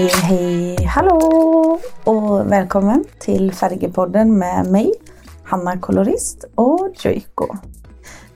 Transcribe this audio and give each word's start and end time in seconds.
Hej 0.00 0.08
hej 0.08 0.84
hallå 0.84 1.78
och 2.04 2.52
välkommen 2.52 3.04
till 3.18 3.52
Färgepodden 3.52 4.38
med 4.38 4.66
mig 4.66 4.92
Hanna 5.44 5.78
Kolorist 5.78 6.44
och 6.54 6.90
Joiko. 6.94 7.56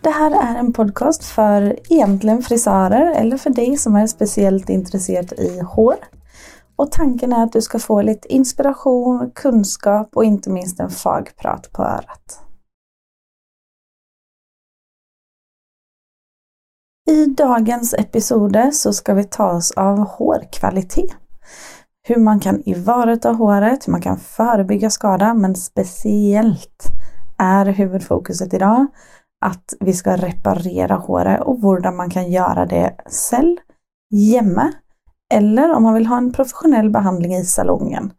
Det 0.00 0.10
här 0.10 0.30
är 0.30 0.58
en 0.58 0.72
podcast 0.72 1.24
för 1.24 1.78
egentligen 1.92 2.42
frisörer 2.42 3.12
eller 3.14 3.36
för 3.36 3.50
dig 3.50 3.76
som 3.76 3.96
är 3.96 4.06
speciellt 4.06 4.68
intresserad 4.68 5.32
i 5.32 5.60
hår. 5.60 5.96
Och 6.76 6.92
tanken 6.92 7.32
är 7.32 7.44
att 7.44 7.52
du 7.52 7.62
ska 7.62 7.78
få 7.78 8.02
lite 8.02 8.32
inspiration, 8.32 9.30
kunskap 9.34 10.08
och 10.16 10.24
inte 10.24 10.50
minst 10.50 10.80
en 10.80 10.90
fagprat 10.90 11.72
på 11.72 11.82
örat. 11.82 12.40
I 17.10 17.26
dagens 17.26 17.94
episode 17.94 18.72
så 18.72 18.92
ska 18.92 19.14
vi 19.14 19.24
ta 19.24 19.52
oss 19.52 19.70
av 19.70 19.98
hårkvalitet. 19.98 21.23
Hur 22.08 22.16
man 22.16 22.40
kan 22.40 22.68
ivareta 22.68 23.30
håret, 23.30 23.86
hur 23.86 23.90
man 23.90 24.00
kan 24.00 24.18
förebygga 24.18 24.90
skada, 24.90 25.34
men 25.34 25.54
speciellt 25.54 26.84
är 27.38 27.66
huvudfokuset 27.66 28.54
idag 28.54 28.86
att 29.44 29.74
vi 29.80 29.92
ska 29.92 30.16
reparera 30.16 30.94
håret 30.94 31.40
och 31.40 31.60
hur 31.62 31.96
man 31.96 32.10
kan 32.10 32.30
göra 32.30 32.66
det 32.66 32.94
själv, 33.30 33.56
hemma 34.32 34.72
eller 35.34 35.72
om 35.74 35.82
man 35.82 35.94
vill 35.94 36.06
ha 36.06 36.16
en 36.16 36.32
professionell 36.32 36.90
behandling 36.90 37.34
i 37.34 37.44
salongen. 37.44 38.12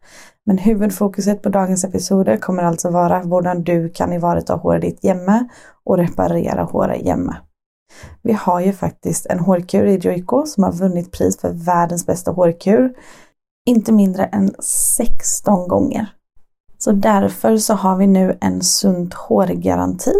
Men 0.46 0.58
huvudfokuset 0.58 1.42
på 1.42 1.48
dagens 1.48 1.84
episode 1.84 2.36
kommer 2.36 2.62
alltså 2.62 2.90
vara 2.90 3.18
hur 3.18 3.64
du 3.64 3.88
kan 3.88 4.12
ivareta 4.12 4.54
håret 4.54 4.82
ditt 4.82 5.04
hemma 5.04 5.48
och 5.84 5.98
reparera 5.98 6.62
håret 6.62 7.06
hemma. 7.06 7.36
Vi 8.22 8.32
har 8.32 8.60
ju 8.60 8.72
faktiskt 8.72 9.26
en 9.26 9.38
hårkur 9.38 9.86
i 9.86 9.96
Joico 9.96 10.46
som 10.46 10.64
har 10.64 10.72
vunnit 10.72 11.12
pris 11.12 11.40
för 11.40 11.52
världens 11.52 12.06
bästa 12.06 12.30
hårkur 12.30 12.94
inte 13.66 13.92
mindre 13.92 14.24
än 14.24 14.54
16 14.60 15.68
gånger. 15.68 16.06
Så 16.78 16.92
därför 16.92 17.56
så 17.56 17.74
har 17.74 17.96
vi 17.96 18.06
nu 18.06 18.38
en 18.40 18.62
sunt 18.62 19.14
hårgaranti 19.14 20.14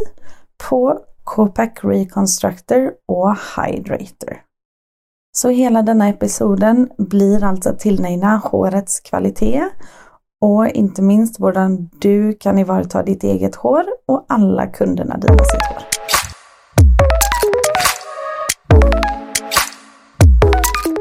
på 0.68 0.98
Copac 1.24 1.70
Reconstructor 1.82 2.92
och 3.08 3.36
Hydrator. 3.56 4.42
Så 5.36 5.48
hela 5.48 5.82
denna 5.82 6.08
episoden 6.08 6.88
blir 6.98 7.44
alltså 7.44 7.74
tillnägna 7.78 8.36
hårets 8.36 9.00
kvalitet 9.00 9.64
och 10.40 10.68
inte 10.68 11.02
minst 11.02 11.40
hur 11.40 11.88
du 12.00 12.32
kan 12.32 12.58
ivareta 12.58 13.02
ditt 13.02 13.24
eget 13.24 13.54
hår 13.54 13.84
och 14.06 14.24
alla 14.28 14.66
kunderna 14.66 15.16
dina 15.16 15.38
sitt 15.38 15.62
hår. 15.68 15.82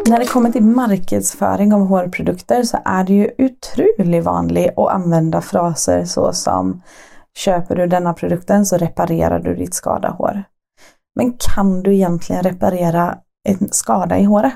När 0.09 0.19
det 0.19 0.25
kommer 0.25 0.51
till 0.51 0.63
marknadsföring 0.63 1.73
av 1.73 1.87
hårprodukter 1.87 2.63
så 2.63 2.77
är 2.85 3.03
det 3.03 3.13
ju 3.13 3.31
otroligt 3.37 4.23
vanligt 4.23 4.77
att 4.77 4.91
använda 4.91 5.41
fraser 5.41 6.05
såsom 6.05 6.81
Köper 7.37 7.75
du 7.75 7.87
denna 7.87 8.13
produkten 8.13 8.65
så 8.65 8.77
reparerar 8.77 9.39
du 9.39 9.55
ditt 9.55 9.73
skada 9.73 10.09
hår. 10.09 10.43
Men 11.15 11.33
kan 11.33 11.83
du 11.83 11.93
egentligen 11.93 12.43
reparera 12.43 13.17
en 13.47 13.69
skada 13.71 14.17
i 14.19 14.23
håret? 14.23 14.53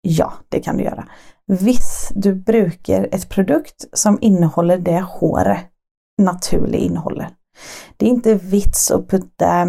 Ja, 0.00 0.32
det 0.48 0.60
kan 0.60 0.76
du 0.76 0.84
göra. 0.84 1.08
Visst, 1.46 2.10
du 2.14 2.34
brukar 2.34 3.08
ett 3.12 3.28
produkt 3.28 3.84
som 3.92 4.18
innehåller 4.20 4.78
det 4.78 5.00
håret 5.00 5.58
naturligt 6.22 6.82
innehåller. 6.82 7.28
Det 7.96 8.06
är 8.06 8.10
inte 8.10 8.34
vits 8.34 8.90
att 8.90 9.08
putta 9.08 9.66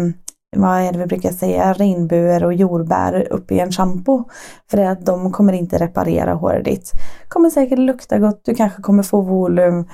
vad 0.56 0.80
är 0.80 0.92
det 0.92 0.98
vi 0.98 1.06
brukar 1.06 1.30
säga, 1.30 1.72
regnbuer 1.72 2.44
och 2.44 2.54
jordbär 2.54 3.32
upp 3.32 3.52
i 3.52 3.60
en 3.60 3.72
shampoo. 3.72 4.28
För 4.70 4.76
det 4.76 4.82
är 4.82 4.90
att 4.90 5.06
de 5.06 5.32
kommer 5.32 5.52
inte 5.52 5.78
reparera 5.78 6.34
håret 6.34 6.64
ditt. 6.64 6.92
Kommer 7.28 7.50
säkert 7.50 7.78
lukta 7.78 8.18
gott, 8.18 8.40
du 8.44 8.54
kanske 8.54 8.82
kommer 8.82 9.02
få 9.02 9.20
volym, 9.20 9.88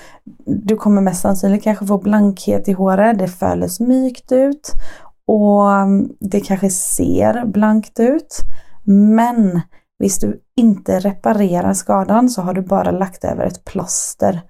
du 0.46 0.76
kommer 0.76 1.02
mest 1.02 1.22
sannolikt 1.22 1.64
kanske 1.64 1.86
få 1.86 1.98
blankhet 1.98 2.68
i 2.68 2.72
håret, 2.72 3.18
det 3.18 3.28
föles 3.28 3.80
mjukt 3.80 4.32
ut 4.32 4.72
och 5.26 5.72
mm, 5.72 6.08
det 6.20 6.40
kanske 6.40 6.70
ser 6.70 7.44
blankt 7.46 8.00
ut. 8.00 8.36
Men 8.84 9.60
visst 9.98 10.20
du 10.20 10.40
inte 10.56 10.98
reparerar 10.98 11.72
skadan 11.72 12.28
så 12.28 12.42
har 12.42 12.54
du 12.54 12.62
bara 12.62 12.90
lagt 12.90 13.24
över 13.24 13.44
ett 13.44 13.64
plåster 13.64 14.42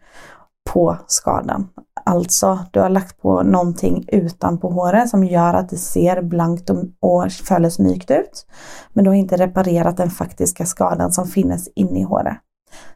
på 0.66 0.96
skadan. 1.06 1.68
Alltså, 2.04 2.58
du 2.70 2.80
har 2.80 2.88
lagt 2.88 3.22
på 3.22 3.42
någonting 3.42 4.04
utanpå 4.08 4.68
håret 4.70 5.08
som 5.08 5.24
gör 5.24 5.54
att 5.54 5.68
det 5.68 5.76
ser 5.76 6.22
blankt 6.22 6.70
och 7.00 7.32
föles 7.32 7.78
mjukt 7.78 8.10
ut. 8.10 8.46
Men 8.92 9.04
du 9.04 9.10
har 9.10 9.14
inte 9.14 9.36
reparerat 9.36 9.96
den 9.96 10.10
faktiska 10.10 10.66
skadan 10.66 11.12
som 11.12 11.26
finns 11.26 11.68
inne 11.74 12.00
i 12.00 12.02
håret. 12.02 12.36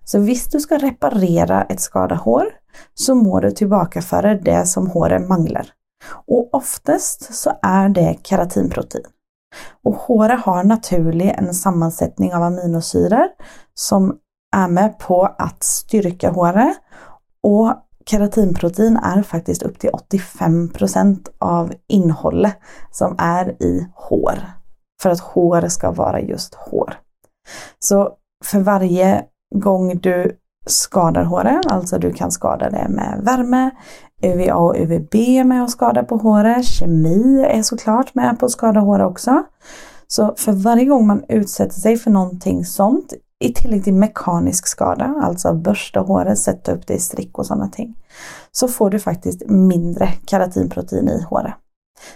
Så 0.05 0.19
visst 0.19 0.53
du 0.53 0.61
ska 0.61 0.79
reparera 0.79 1.63
ett 1.63 1.81
skadat 1.81 2.21
hår 2.21 2.45
så 2.95 3.15
må 3.15 3.41
du 3.41 3.51
tillbakaföra 3.51 4.35
det 4.35 4.67
som 4.67 4.87
håret 4.87 5.29
manglar. 5.29 5.67
Och 6.27 6.55
oftast 6.55 7.35
så 7.35 7.53
är 7.63 7.89
det 7.89 8.19
keratinprotein. 8.23 9.05
Och 9.85 9.95
håret 9.95 10.41
har 10.41 10.65
naturligt 10.65 11.37
en 11.37 11.55
sammansättning 11.55 12.35
av 12.35 12.43
aminosyror 12.43 13.29
som 13.75 14.17
är 14.57 14.69
med 14.69 14.99
på 14.99 15.35
att 15.39 15.63
styrka 15.63 16.31
håret 16.31 16.77
och 17.43 17.75
keratinprotein 18.07 18.97
är 18.97 19.23
faktiskt 19.23 19.63
upp 19.63 19.79
till 19.79 19.91
85% 19.91 21.29
av 21.39 21.73
innehållet 21.89 22.57
som 22.91 23.15
är 23.19 23.63
i 23.63 23.87
hår. 23.95 24.39
För 25.03 25.11
att 25.11 25.21
hår 25.21 25.69
ska 25.69 25.91
vara 25.91 26.21
just 26.21 26.55
hår. 26.55 26.95
Så 27.79 28.13
för 28.45 28.61
varje 28.61 29.25
gång 29.55 29.99
du 29.99 30.37
skadar 30.67 31.25
håret, 31.25 31.67
alltså 31.67 31.99
du 31.99 32.13
kan 32.13 32.31
skada 32.31 32.71
det 32.71 32.87
med 32.89 33.21
värme, 33.23 33.71
UVA 34.23 34.55
och 34.55 34.77
UVB 34.77 35.15
är 35.15 35.45
med 35.45 35.63
och 35.63 35.71
skada 35.71 36.03
på 36.03 36.17
håret, 36.17 36.65
kemi 36.65 37.45
är 37.45 37.63
såklart 37.63 38.15
med 38.15 38.39
på 38.39 38.47
att 38.47 38.53
skada 38.53 38.81
håret 38.81 39.07
också. 39.07 39.43
Så 40.07 40.35
för 40.37 40.53
varje 40.53 40.85
gång 40.85 41.07
man 41.07 41.25
utsätter 41.29 41.81
sig 41.81 41.97
för 41.97 42.11
någonting 42.11 42.65
sånt 42.65 43.13
i 43.41 43.53
tillägg 43.55 43.85
till 43.85 43.95
mekanisk 43.95 44.67
skada, 44.67 45.15
alltså 45.23 45.55
börsta 45.55 46.01
håret, 46.01 46.39
sätta 46.39 46.73
upp 46.73 46.87
det 46.87 46.95
i 46.95 46.99
strick 46.99 47.39
och 47.39 47.47
sådana 47.47 47.69
ting, 47.69 47.95
så 48.53 48.69
får 48.69 48.91
du 48.91 48.99
faktiskt 48.99 49.43
mindre 49.47 50.09
keratinprotein 50.27 51.09
i 51.09 51.23
håret. 51.23 51.55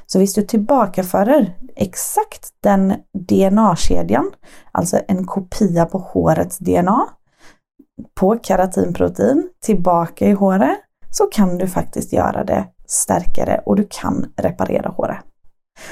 Så 0.06 0.18
visst 0.18 0.34
du 0.34 0.42
tillbakaförer 0.42 1.58
exakt 1.76 2.48
den 2.60 2.94
DNA-kedjan, 3.28 4.30
alltså 4.72 5.00
en 5.08 5.26
kopia 5.26 5.86
på 5.86 5.98
hårets 5.98 6.58
DNA, 6.58 7.08
på 8.14 8.38
keratinprotein 8.42 9.48
tillbaka 9.64 10.26
i 10.26 10.32
håret, 10.32 10.78
så 11.10 11.26
kan 11.26 11.58
du 11.58 11.68
faktiskt 11.68 12.12
göra 12.12 12.44
det 12.44 12.66
starkare 12.86 13.62
och 13.66 13.76
du 13.76 13.86
kan 13.90 14.32
reparera 14.36 14.88
håret. 14.88 15.18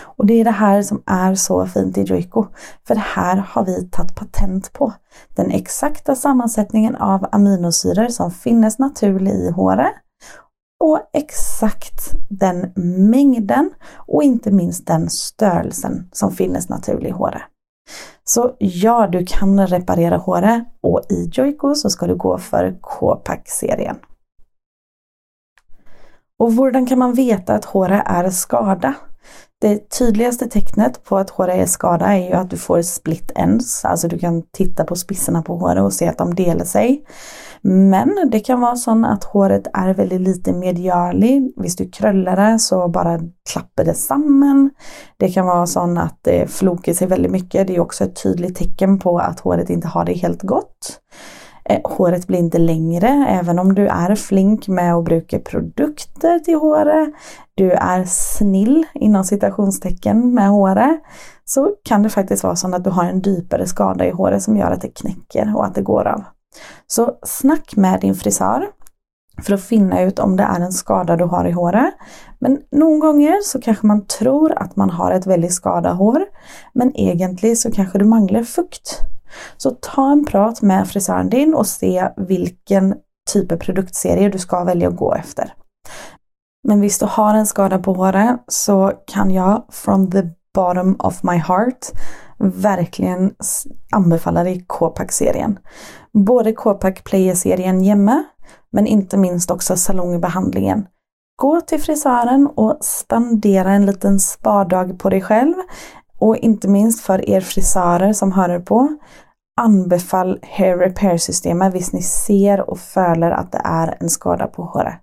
Och 0.00 0.26
det 0.26 0.40
är 0.40 0.44
det 0.44 0.50
här 0.50 0.82
som 0.82 1.02
är 1.06 1.34
så 1.34 1.66
fint 1.66 1.98
i 1.98 2.02
Joico. 2.02 2.46
För 2.86 2.94
det 2.94 3.04
här 3.04 3.36
har 3.36 3.64
vi 3.64 3.88
tagit 3.88 4.14
patent 4.14 4.72
på. 4.72 4.92
Den 5.36 5.50
exakta 5.50 6.14
sammansättningen 6.14 6.96
av 6.96 7.26
aminosyror 7.32 8.08
som 8.08 8.30
finns 8.30 8.78
naturligt 8.78 9.34
i 9.34 9.50
håret 9.50 9.92
och 10.82 11.00
exakt 11.12 12.14
den 12.28 12.72
mängden 13.10 13.70
och 13.96 14.22
inte 14.22 14.50
minst 14.50 14.86
den 14.86 15.10
störelsen 15.10 16.08
som 16.12 16.32
finns 16.32 16.68
naturligt 16.68 17.08
i 17.08 17.12
håret. 17.12 17.42
Så 18.24 18.56
ja, 18.58 19.06
du 19.06 19.26
kan 19.26 19.66
reparera 19.66 20.16
håret 20.16 20.64
och 20.80 21.00
i 21.10 21.30
Joico 21.32 21.74
så 21.74 21.90
ska 21.90 22.06
du 22.06 22.16
gå 22.16 22.38
för 22.38 22.78
K-pack-serien. 22.80 23.96
Och 26.38 26.52
hur 26.52 26.86
kan 26.86 26.98
man 26.98 27.14
veta 27.14 27.54
att 27.54 27.64
håret 27.64 28.02
är 28.06 28.30
skadat? 28.30 28.94
Det 29.62 29.90
tydligaste 29.98 30.46
tecknet 30.46 31.04
på 31.04 31.18
att 31.18 31.30
håret 31.30 31.56
är 31.56 31.66
skada 31.66 32.06
är 32.06 32.28
ju 32.28 32.32
att 32.32 32.50
du 32.50 32.56
får 32.56 32.82
split 32.82 33.32
ends, 33.34 33.84
alltså 33.84 34.08
du 34.08 34.18
kan 34.18 34.42
titta 34.42 34.84
på 34.84 34.96
spissarna 34.96 35.42
på 35.42 35.56
håret 35.56 35.82
och 35.82 35.92
se 35.92 36.08
att 36.08 36.18
de 36.18 36.34
delar 36.34 36.64
sig. 36.64 37.04
Men 37.62 38.28
det 38.32 38.40
kan 38.40 38.60
vara 38.60 38.76
så 38.76 39.04
att 39.06 39.24
håret 39.24 39.66
är 39.72 39.94
väldigt 39.94 40.20
lite 40.20 40.52
medialig. 40.52 41.52
Visst 41.56 41.78
du 41.78 41.90
krullar 41.90 42.36
det 42.36 42.58
så 42.58 42.88
bara 42.88 43.20
klappar 43.52 43.84
det 43.84 43.94
samman. 43.94 44.70
Det 45.16 45.28
kan 45.28 45.46
vara 45.46 45.66
så 45.66 45.80
att 45.80 45.98
eh, 45.98 46.08
det 46.22 46.46
flokar 46.50 46.92
sig 46.92 47.06
väldigt 47.06 47.32
mycket. 47.32 47.66
Det 47.66 47.76
är 47.76 47.80
också 47.80 48.04
ett 48.04 48.22
tydligt 48.22 48.56
tecken 48.56 48.98
på 48.98 49.18
att 49.18 49.40
håret 49.40 49.70
inte 49.70 49.88
har 49.88 50.04
det 50.04 50.12
helt 50.12 50.42
gott. 50.42 51.00
Eh, 51.64 51.80
håret 51.84 52.26
blir 52.26 52.38
inte 52.38 52.58
längre, 52.58 53.26
även 53.28 53.58
om 53.58 53.74
du 53.74 53.86
är 53.86 54.14
flink 54.14 54.68
med 54.68 54.94
att 54.94 55.04
bruka 55.04 55.38
produkter 55.38 56.38
till 56.38 56.56
håret. 56.56 57.14
Du 57.54 57.70
är 57.72 58.04
snill 58.04 58.86
inom 58.94 59.24
citationstecken 59.24 60.34
med 60.34 60.48
håret. 60.48 61.00
Så 61.44 61.70
kan 61.84 62.02
det 62.02 62.08
faktiskt 62.08 62.44
vara 62.44 62.56
så 62.56 62.74
att 62.74 62.84
du 62.84 62.90
har 62.90 63.04
en 63.04 63.20
djupare 63.20 63.66
skada 63.66 64.06
i 64.06 64.10
håret 64.10 64.42
som 64.42 64.56
gör 64.56 64.70
att 64.70 64.80
det 64.80 64.88
knäcker 64.88 65.56
och 65.56 65.66
att 65.66 65.74
det 65.74 65.82
går 65.82 66.06
av. 66.06 66.24
Så 66.86 67.18
snack 67.22 67.76
med 67.76 68.00
din 68.00 68.14
frisör 68.14 68.68
för 69.42 69.54
att 69.54 69.62
finna 69.62 70.02
ut 70.02 70.18
om 70.18 70.36
det 70.36 70.42
är 70.42 70.60
en 70.60 70.72
skada 70.72 71.16
du 71.16 71.24
har 71.24 71.44
i 71.44 71.50
håret. 71.50 71.94
Men 72.38 72.58
någon 72.70 72.98
gånger 72.98 73.34
så 73.44 73.60
kanske 73.60 73.86
man 73.86 74.06
tror 74.06 74.52
att 74.52 74.76
man 74.76 74.90
har 74.90 75.12
ett 75.12 75.26
väldigt 75.26 75.54
skadat 75.54 75.96
hår. 75.96 76.24
Men 76.72 76.96
egentligen 76.96 77.56
så 77.56 77.70
kanske 77.70 77.98
du 77.98 78.04
manglar 78.04 78.42
fukt. 78.42 78.98
Så 79.56 79.70
ta 79.70 80.12
en 80.12 80.24
prat 80.24 80.62
med 80.62 80.88
frisören 80.88 81.30
din 81.30 81.54
och 81.54 81.66
se 81.66 82.08
vilken 82.16 82.94
typ 83.32 83.52
av 83.52 83.56
produktserie 83.56 84.28
du 84.28 84.38
ska 84.38 84.64
välja 84.64 84.88
att 84.88 84.96
gå 84.96 85.14
efter. 85.14 85.54
Men 86.68 86.80
visst 86.80 87.00
du 87.00 87.06
har 87.06 87.34
en 87.34 87.46
skada 87.46 87.78
på 87.78 87.92
håret 87.92 88.44
så 88.46 88.92
kan 89.06 89.30
jag 89.30 89.64
from 89.70 90.10
the 90.10 90.22
bottom 90.54 90.96
of 90.98 91.22
my 91.22 91.36
heart 91.36 91.90
verkligen 92.38 93.34
anbefalla 93.92 94.44
dig 94.44 94.64
K-Pack-serien. 94.66 95.58
Både 96.12 96.52
K-Pack 96.52 97.04
Player-serien 97.04 97.82
Jemme 97.82 98.24
men 98.72 98.86
inte 98.86 99.16
minst 99.16 99.50
också 99.50 99.76
salongbehandlingen. 99.76 100.86
Gå 101.36 101.60
till 101.60 101.80
frisören 101.80 102.46
och 102.56 102.78
spendera 102.80 103.72
en 103.72 103.86
liten 103.86 104.20
spardag 104.20 104.98
på 104.98 105.10
dig 105.10 105.20
själv. 105.20 105.54
Och 106.22 106.36
inte 106.36 106.68
minst 106.68 107.00
för 107.00 107.30
er 107.30 107.40
frisörer 107.40 108.12
som 108.12 108.32
hör 108.32 108.58
på. 108.58 108.88
Anbefall 109.60 110.38
hair 110.42 110.76
repair-systemet 110.76 111.74
visst 111.74 111.92
ni 111.92 112.02
ser 112.02 112.70
och 112.70 112.78
följer 112.78 113.30
att 113.30 113.52
det 113.52 113.60
är 113.64 113.96
en 114.00 114.08
skada 114.08 114.46
på 114.46 114.62
håret. 114.62 114.94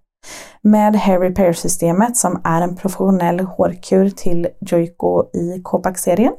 Med 0.61 0.95
hair 0.95 1.19
repair-systemet 1.19 2.17
som 2.17 2.41
är 2.43 2.61
en 2.61 2.75
professionell 2.75 3.39
hårkur 3.39 4.09
till 4.09 4.47
Joico 4.61 5.23
i 5.33 5.61
Copac-serien 5.63 6.33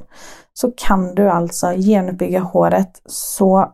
så 0.53 0.71
kan 0.71 1.15
du 1.15 1.29
alltså 1.29 1.67
genuppbygga 1.67 2.39
håret 2.39 3.01
så 3.05 3.73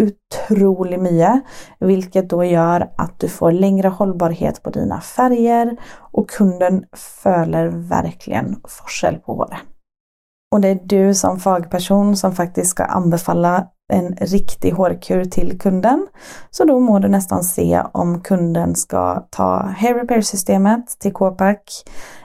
otroligt 0.00 1.00
mycket, 1.00 1.42
vilket 1.80 2.30
då 2.30 2.44
gör 2.44 2.90
att 2.96 3.20
du 3.20 3.28
får 3.28 3.52
längre 3.52 3.88
hållbarhet 3.88 4.62
på 4.62 4.70
dina 4.70 5.00
färger 5.00 5.76
och 6.12 6.30
kunden 6.30 6.84
följer 7.22 7.66
verkligen 7.68 8.56
forskel 8.68 9.14
på 9.14 9.34
håret. 9.34 9.58
Och 10.50 10.60
det 10.60 10.68
är 10.68 10.80
du 10.82 11.14
som 11.14 11.40
fagperson 11.40 12.16
som 12.16 12.34
faktiskt 12.34 12.70
ska 12.70 12.84
anbefalla 12.84 13.66
en 13.92 14.16
riktig 14.20 14.70
hårkur 14.70 15.24
till 15.24 15.58
kunden. 15.58 16.06
Så 16.50 16.64
då 16.64 16.80
må 16.80 16.98
du 16.98 17.08
nästan 17.08 17.44
se 17.44 17.82
om 17.92 18.20
kunden 18.20 18.74
ska 18.74 19.26
ta 19.30 19.62
hair 19.62 19.94
repair 19.94 20.20
systemet 20.20 20.98
till 20.98 21.12
K-pack 21.12 21.62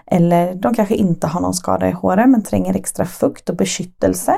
eller 0.05 0.55
de 0.55 0.73
kanske 0.73 0.95
inte 0.95 1.27
har 1.27 1.41
någon 1.41 1.53
skada 1.53 1.89
i 1.89 1.91
håret 1.91 2.29
men 2.29 2.43
tränger 2.43 2.75
extra 2.75 3.05
fukt 3.05 3.49
och 3.49 3.55
beskyttelse. 3.55 4.37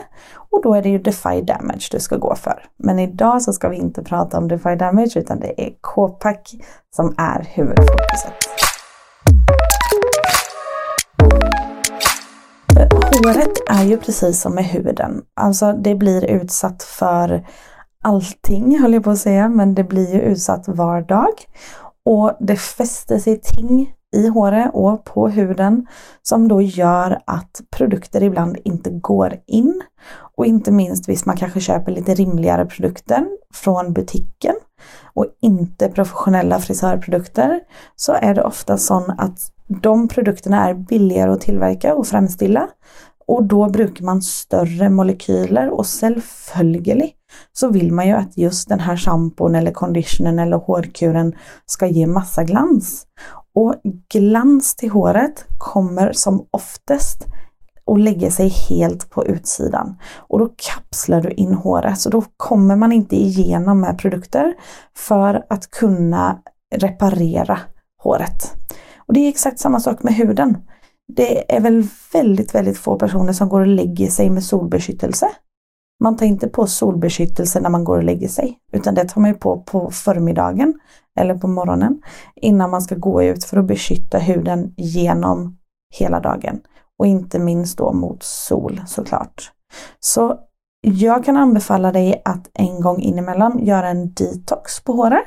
Och 0.51 0.61
då 0.63 0.73
är 0.73 0.81
det 0.81 0.89
ju 0.89 0.99
Defy 0.99 1.41
Damage 1.41 1.87
du 1.91 1.99
ska 1.99 2.17
gå 2.17 2.35
för. 2.35 2.63
Men 2.77 2.99
idag 2.99 3.41
så 3.41 3.53
ska 3.53 3.69
vi 3.69 3.75
inte 3.75 4.03
prata 4.03 4.37
om 4.37 4.47
Defy 4.47 4.75
Damage 4.75 5.11
utan 5.15 5.39
det 5.39 5.67
är 5.67 5.73
K-pack 5.81 6.55
som 6.95 7.15
är 7.17 7.47
huvudfokuset. 7.53 8.33
Håret 13.15 13.57
är 13.69 13.83
ju 13.83 13.97
precis 13.97 14.41
som 14.41 14.55
med 14.55 14.65
huden. 14.65 15.21
Alltså 15.33 15.73
det 15.73 15.95
blir 15.95 16.25
utsatt 16.25 16.83
för 16.83 17.47
allting 18.03 18.79
höll 18.79 18.93
jag 18.93 19.03
på 19.03 19.09
att 19.09 19.19
säga, 19.19 19.49
men 19.49 19.75
det 19.75 19.83
blir 19.83 20.13
ju 20.13 20.21
utsatt 20.21 20.67
var 20.67 21.01
dag. 21.01 21.33
Och 22.05 22.31
det 22.39 22.55
fäster 22.55 23.19
sig 23.19 23.41
ting 23.41 23.93
i 24.15 24.27
håret 24.27 24.71
och 24.73 25.03
på 25.03 25.27
huden 25.27 25.87
som 26.21 26.47
då 26.47 26.61
gör 26.61 27.19
att 27.25 27.61
produkter 27.75 28.23
ibland 28.23 28.57
inte 28.63 28.89
går 28.89 29.35
in. 29.47 29.81
Och 30.37 30.45
inte 30.45 30.71
minst 30.71 31.09
visst 31.09 31.25
man 31.25 31.37
kanske 31.37 31.59
köper 31.59 31.91
lite 31.91 32.13
rimligare 32.13 32.65
produkter 32.65 33.25
från 33.53 33.93
butiken 33.93 34.55
och 35.13 35.25
inte 35.41 35.89
professionella 35.89 36.59
frisörprodukter 36.59 37.59
så 37.95 38.13
är 38.13 38.33
det 38.33 38.43
ofta 38.43 38.77
så 38.77 39.15
att 39.17 39.51
de 39.67 40.07
produkterna 40.07 40.69
är 40.69 40.73
billigare 40.73 41.31
att 41.31 41.41
tillverka 41.41 41.95
och 41.95 42.07
framställa 42.07 42.67
och 43.27 43.43
då 43.43 43.69
brukar 43.69 44.05
man 44.05 44.21
större 44.21 44.89
molekyler 44.89 45.69
och 45.69 45.87
självföljeligt 45.87 47.17
så 47.53 47.69
vill 47.69 47.91
man 47.91 48.07
ju 48.07 48.13
att 48.13 48.37
just 48.37 48.69
den 48.69 48.79
här 48.79 48.97
schampon 48.97 49.55
eller 49.55 49.71
conditionen 49.71 50.39
eller 50.39 50.57
hårkuren 50.57 51.35
ska 51.65 51.87
ge 51.87 52.07
massa 52.07 52.43
glans. 52.43 53.07
Och 53.55 53.75
glans 54.13 54.75
till 54.75 54.91
håret 54.91 55.45
kommer 55.57 56.13
som 56.13 56.47
oftast 56.51 57.25
och 57.85 57.99
lägga 57.99 58.31
sig 58.31 58.49
helt 58.49 59.09
på 59.09 59.25
utsidan. 59.25 59.97
Och 60.17 60.39
då 60.39 60.49
kapslar 60.55 61.21
du 61.21 61.29
in 61.29 61.53
håret 61.53 61.99
så 61.99 62.09
då 62.09 62.23
kommer 62.37 62.75
man 62.75 62.91
inte 62.91 63.15
igenom 63.15 63.79
med 63.79 63.97
produkter 63.97 64.53
för 64.97 65.45
att 65.49 65.69
kunna 65.69 66.39
reparera 66.75 67.59
håret. 68.03 68.53
Och 69.07 69.13
det 69.13 69.19
är 69.19 69.29
exakt 69.29 69.59
samma 69.59 69.79
sak 69.79 70.03
med 70.03 70.13
huden. 70.13 70.57
Det 71.07 71.55
är 71.55 71.61
väl 71.61 71.87
väldigt, 72.13 72.55
väldigt 72.55 72.77
få 72.77 72.99
personer 72.99 73.33
som 73.33 73.49
går 73.49 73.61
och 73.61 73.67
lägger 73.67 74.07
sig 74.07 74.29
med 74.29 74.43
solbeskyttelse. 74.43 75.29
Man 76.03 76.17
tar 76.17 76.25
inte 76.25 76.47
på 76.47 76.67
solbeskyttelse 76.67 77.59
när 77.59 77.69
man 77.69 77.83
går 77.83 77.97
och 77.97 78.03
lägger 78.03 78.27
sig, 78.27 78.57
utan 78.73 78.95
det 78.95 79.05
tar 79.05 79.21
man 79.21 79.29
ju 79.29 79.37
på 79.37 79.61
på 79.61 79.91
förmiddagen 79.91 80.73
eller 81.19 81.35
på 81.35 81.47
morgonen 81.47 82.01
innan 82.35 82.69
man 82.69 82.81
ska 82.81 82.95
gå 82.95 83.23
ut 83.23 83.43
för 83.43 83.57
att 83.57 83.65
beskytta 83.65 84.17
huden 84.17 84.73
genom 84.77 85.57
hela 85.93 86.19
dagen. 86.19 86.59
Och 86.99 87.07
inte 87.07 87.39
minst 87.39 87.77
då 87.77 87.93
mot 87.93 88.23
sol 88.23 88.81
såklart. 88.87 89.51
Så 89.99 90.39
jag 90.87 91.25
kan 91.25 91.37
anbefalla 91.37 91.91
dig 91.91 92.21
att 92.25 92.49
en 92.53 92.81
gång 92.81 93.01
inemellan 93.01 93.65
göra 93.65 93.89
en 93.89 94.13
detox 94.13 94.83
på 94.83 94.93
håret. 94.93 95.25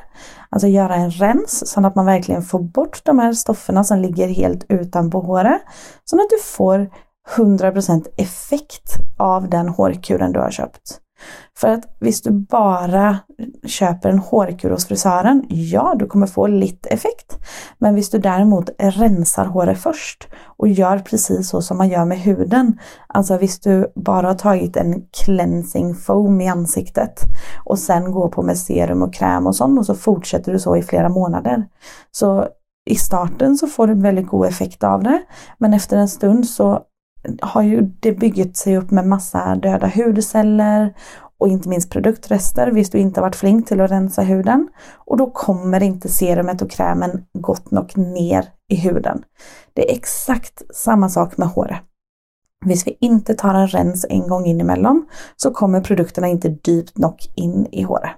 Alltså 0.50 0.68
göra 0.68 0.94
en 0.94 1.10
rens 1.10 1.70
så 1.70 1.86
att 1.86 1.94
man 1.94 2.06
verkligen 2.06 2.42
får 2.42 2.58
bort 2.60 3.04
de 3.04 3.18
här 3.18 3.32
stofferna 3.32 3.84
som 3.84 3.98
ligger 3.98 4.28
helt 4.28 4.66
utanpå 4.68 5.20
håret. 5.20 5.62
Så 6.04 6.16
att 6.16 6.30
du 6.30 6.38
får 6.44 6.90
100% 7.36 8.06
effekt 8.16 8.92
av 9.18 9.48
den 9.48 9.68
hårkuren 9.68 10.32
du 10.32 10.40
har 10.40 10.50
köpt. 10.50 11.00
För 11.60 11.68
att 11.68 11.96
visst 12.00 12.24
du 12.24 12.30
bara 12.30 13.18
köper 13.66 14.08
en 14.08 14.18
hårkur 14.18 14.70
hos 14.70 14.86
frisören, 14.86 15.44
ja 15.48 15.94
du 15.98 16.06
kommer 16.06 16.26
få 16.26 16.46
lite 16.46 16.88
effekt. 16.88 17.38
Men 17.78 17.94
visst 17.94 18.12
du 18.12 18.18
däremot 18.18 18.70
rensar 18.78 19.44
håret 19.44 19.78
först 19.78 20.28
och 20.44 20.68
gör 20.68 20.98
precis 20.98 21.48
så 21.48 21.62
som 21.62 21.78
man 21.78 21.88
gör 21.88 22.04
med 22.04 22.18
huden. 22.18 22.78
Alltså 23.06 23.38
visst 23.38 23.64
du 23.64 23.92
bara 23.94 24.26
har 24.26 24.34
tagit 24.34 24.76
en 24.76 25.02
cleansing 25.24 25.94
foam 25.94 26.40
i 26.40 26.48
ansiktet 26.48 27.20
och 27.64 27.78
sen 27.78 28.12
går 28.12 28.28
på 28.28 28.42
med 28.42 28.58
serum 28.58 29.02
och 29.02 29.14
kräm 29.14 29.46
och 29.46 29.56
sånt 29.56 29.78
och 29.78 29.86
så 29.86 29.94
fortsätter 29.94 30.52
du 30.52 30.58
så 30.58 30.76
i 30.76 30.82
flera 30.82 31.08
månader. 31.08 31.66
Så 32.10 32.48
i 32.90 32.96
starten 32.96 33.56
så 33.56 33.66
får 33.66 33.86
du 33.86 33.94
väldigt 33.94 34.26
god 34.26 34.46
effekt 34.46 34.84
av 34.84 35.02
det. 35.02 35.22
Men 35.58 35.74
efter 35.74 35.96
en 35.96 36.08
stund 36.08 36.46
så 36.46 36.82
har 37.40 37.62
ju 37.62 37.82
det 38.00 38.12
byggt 38.12 38.56
sig 38.56 38.76
upp 38.76 38.90
med 38.90 39.06
massa 39.06 39.54
döda 39.54 39.92
hudceller 39.94 40.94
och 41.38 41.48
inte 41.48 41.68
minst 41.68 41.90
produktrester 41.90 42.70
visst 42.70 42.92
du 42.92 42.98
inte 42.98 43.20
varit 43.20 43.36
flink 43.36 43.68
till 43.68 43.80
att 43.80 43.90
rensa 43.90 44.22
huden. 44.22 44.68
Och 44.94 45.16
då 45.16 45.30
kommer 45.30 45.82
inte 45.82 46.08
serumet 46.08 46.62
och 46.62 46.70
krämen 46.70 47.24
gott 47.38 47.70
nog 47.70 47.98
ner 47.98 48.48
i 48.68 48.76
huden. 48.76 49.22
Det 49.72 49.90
är 49.90 49.96
exakt 49.96 50.62
samma 50.74 51.08
sak 51.08 51.36
med 51.36 51.48
håret. 51.48 51.80
Visst 52.64 52.86
vi 52.86 52.96
inte 53.00 53.34
tar 53.34 53.54
en 53.54 53.68
rens 53.68 54.06
en 54.08 54.28
gång 54.28 54.46
in 54.46 54.60
emellan 54.60 55.06
så 55.36 55.50
kommer 55.50 55.80
produkterna 55.80 56.28
inte 56.28 56.56
djupt 56.64 56.98
nog 56.98 57.16
in 57.36 57.66
i 57.72 57.82
håret. 57.82 58.10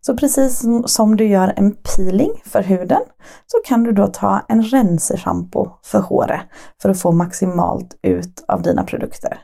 Så 0.00 0.16
precis 0.16 0.64
som 0.86 1.16
du 1.16 1.26
gör 1.26 1.52
en 1.56 1.74
peeling 1.74 2.42
för 2.44 2.62
huden 2.62 3.02
så 3.46 3.58
kan 3.66 3.82
du 3.82 3.92
då 3.92 4.06
ta 4.06 4.40
en 4.48 4.62
renserschampo 4.62 5.70
för 5.82 6.00
håret 6.00 6.40
för 6.82 6.88
att 6.88 7.00
få 7.00 7.12
maximalt 7.12 7.98
ut 8.02 8.44
av 8.48 8.62
dina 8.62 8.84
produkter. 8.84 9.38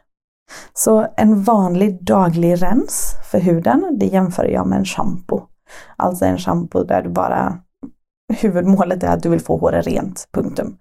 Så 0.75 1.07
en 1.17 1.43
vanlig 1.43 2.05
daglig 2.05 2.63
rens 2.63 3.15
för 3.31 3.39
huden, 3.39 3.97
det 3.99 4.07
jämför 4.07 4.45
jag 4.45 4.67
med 4.67 4.79
en 4.79 4.85
shampoo. 4.85 5.43
Alltså 5.97 6.25
en 6.25 6.39
shampoo 6.39 6.85
där 6.85 7.03
du 7.03 7.09
bara 7.09 7.59
huvudmålet 8.33 9.03
är 9.03 9.09
att 9.09 9.23
du 9.23 9.29
vill 9.29 9.41
få 9.41 9.57
håret 9.57 9.87
rent, 9.87 10.29
punktum. 10.33 10.77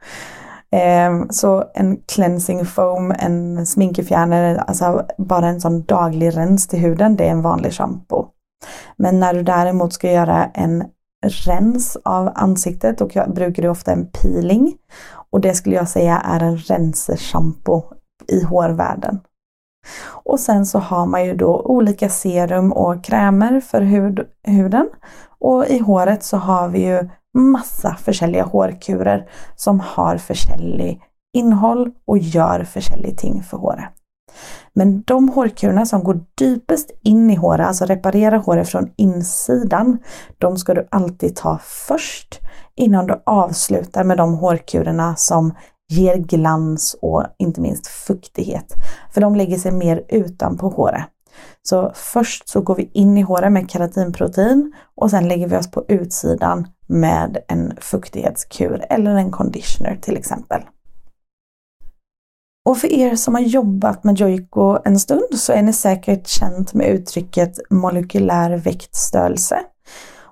Ehm, 0.72 1.30
så 1.30 1.64
en 1.74 1.98
cleansing 1.98 2.66
foam, 2.66 3.12
en 3.20 3.66
sminkefjärnare, 3.66 4.60
alltså 4.60 5.06
bara 5.18 5.48
en 5.48 5.62
sån 5.62 5.84
daglig 5.84 6.38
rens 6.38 6.68
till 6.68 6.80
huden, 6.80 7.16
det 7.16 7.28
är 7.28 7.32
en 7.32 7.42
vanlig 7.42 7.74
shampoo. 7.74 8.28
Men 8.98 9.20
när 9.20 9.34
du 9.34 9.44
däremot 9.44 9.94
ska 9.94 10.12
göra 10.12 10.46
en 10.46 10.84
rens 11.46 11.98
av 12.06 12.32
ansiktet, 12.36 12.98
då 12.98 13.06
brukar 13.28 13.64
du 13.64 13.70
ofta 13.70 13.92
en 13.92 14.08
peeling. 14.12 14.74
Och 15.32 15.42
det 15.42 15.54
skulle 15.54 15.76
jag 15.76 15.90
säga 15.90 16.18
är 16.18 16.40
en 16.40 16.58
renserschampo 16.58 17.84
i 18.28 18.44
hårvärlden. 18.44 19.20
Och 20.24 20.40
sen 20.40 20.66
så 20.66 20.80
har 20.80 21.06
man 21.06 21.26
ju 21.26 21.36
då 21.36 21.62
olika 21.66 22.10
serum 22.10 22.72
och 22.72 23.04
krämer 23.04 23.60
för 23.60 23.82
hud, 23.82 24.20
huden. 24.44 24.90
Och 25.40 25.68
i 25.68 25.80
håret 25.80 26.24
så 26.24 26.38
har 26.38 26.68
vi 26.68 26.86
ju 26.86 27.10
massa 27.34 27.96
försäljliga 27.96 28.44
hårkurer 28.44 29.30
som 29.56 29.80
har 29.80 30.18
försäljlig 30.18 31.02
innehåll 31.34 31.92
och 32.06 32.18
gör 32.18 32.64
försäljlig 32.64 33.18
ting 33.18 33.44
för 33.44 33.58
håret. 33.58 33.90
Men 34.74 35.02
de 35.02 35.30
hårkurerna 35.30 35.86
som 35.86 36.04
går 36.04 36.20
djupast 36.42 36.92
in 37.04 37.30
i 37.30 37.36
håret, 37.36 37.68
alltså 37.68 37.86
reparerar 37.86 38.38
håret 38.38 38.70
från 38.70 38.92
insidan, 38.96 39.98
de 40.38 40.58
ska 40.58 40.74
du 40.74 40.88
alltid 40.92 41.36
ta 41.36 41.60
först 41.64 42.40
innan 42.76 43.08
du 43.08 43.22
avslutar 43.26 44.04
med 44.04 44.18
de 44.18 44.34
hårkurerna 44.34 45.16
som 45.16 45.54
ger 45.92 46.18
glans 46.18 46.96
och 47.02 47.26
inte 47.38 47.62
minst 47.62 47.88
fuktighet. 47.88 48.74
För 49.14 49.22
de 49.22 49.36
lägger 49.36 49.58
sig 49.58 49.72
mer 49.72 50.04
utanpå 50.10 50.70
håret. 50.70 51.06
Så 51.64 51.92
först 51.96 52.50
så 52.50 52.62
går 52.62 52.76
vi 52.76 52.90
in 52.94 53.18
i 53.18 53.22
håret 53.22 53.52
med 53.52 53.72
keratinprotein 53.72 54.74
och 54.96 55.10
sen 55.10 55.28
lägger 55.28 55.48
vi 55.48 55.58
oss 55.58 55.72
på 55.72 55.86
utsidan 55.88 56.68
med 56.88 57.38
en 57.48 57.74
fuktighetskur 57.82 58.86
eller 58.90 59.16
en 59.16 59.32
conditioner 59.32 60.00
till 60.02 60.18
exempel. 60.18 60.62
Och 62.66 62.78
för 62.78 62.92
er 62.92 63.16
som 63.16 63.36
har 63.36 63.42
jobbat 63.42 64.04
med 64.04 64.18
Joico 64.18 64.78
en 64.86 65.00
stund 65.00 65.36
så 65.36 65.54
är 65.54 65.62
ni 65.62 65.74
säkert 65.74 66.28
känt 66.28 66.74
med 66.74 66.88
uttrycket 66.88 67.60
molekylär 67.70 68.58
väktstörelse. 68.58 69.60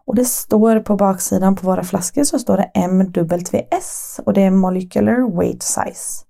Och 0.10 0.16
det 0.16 0.26
står 0.26 0.80
på 0.80 0.96
baksidan 0.96 1.56
på 1.56 1.68
våra 1.68 1.84
flaskor 1.84 2.24
så 2.24 2.40
står 2.40 2.58
det 2.58 2.72
MWS 2.88 4.20
och 4.26 4.34
det 4.34 4.44
är 4.44 4.52
Molecular 4.52 5.38
Weight 5.38 5.64
Size. 5.64 6.26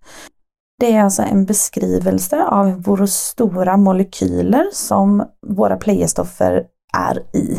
Det 0.80 0.96
är 0.96 1.04
alltså 1.04 1.22
en 1.22 1.46
beskrivelse 1.46 2.44
av 2.44 2.84
våra 2.84 3.08
stora 3.08 3.78
molekyler 3.78 4.70
som 4.74 5.24
våra 5.48 5.78
playerstoffer 5.78 6.66
är 6.98 7.36
i. 7.36 7.58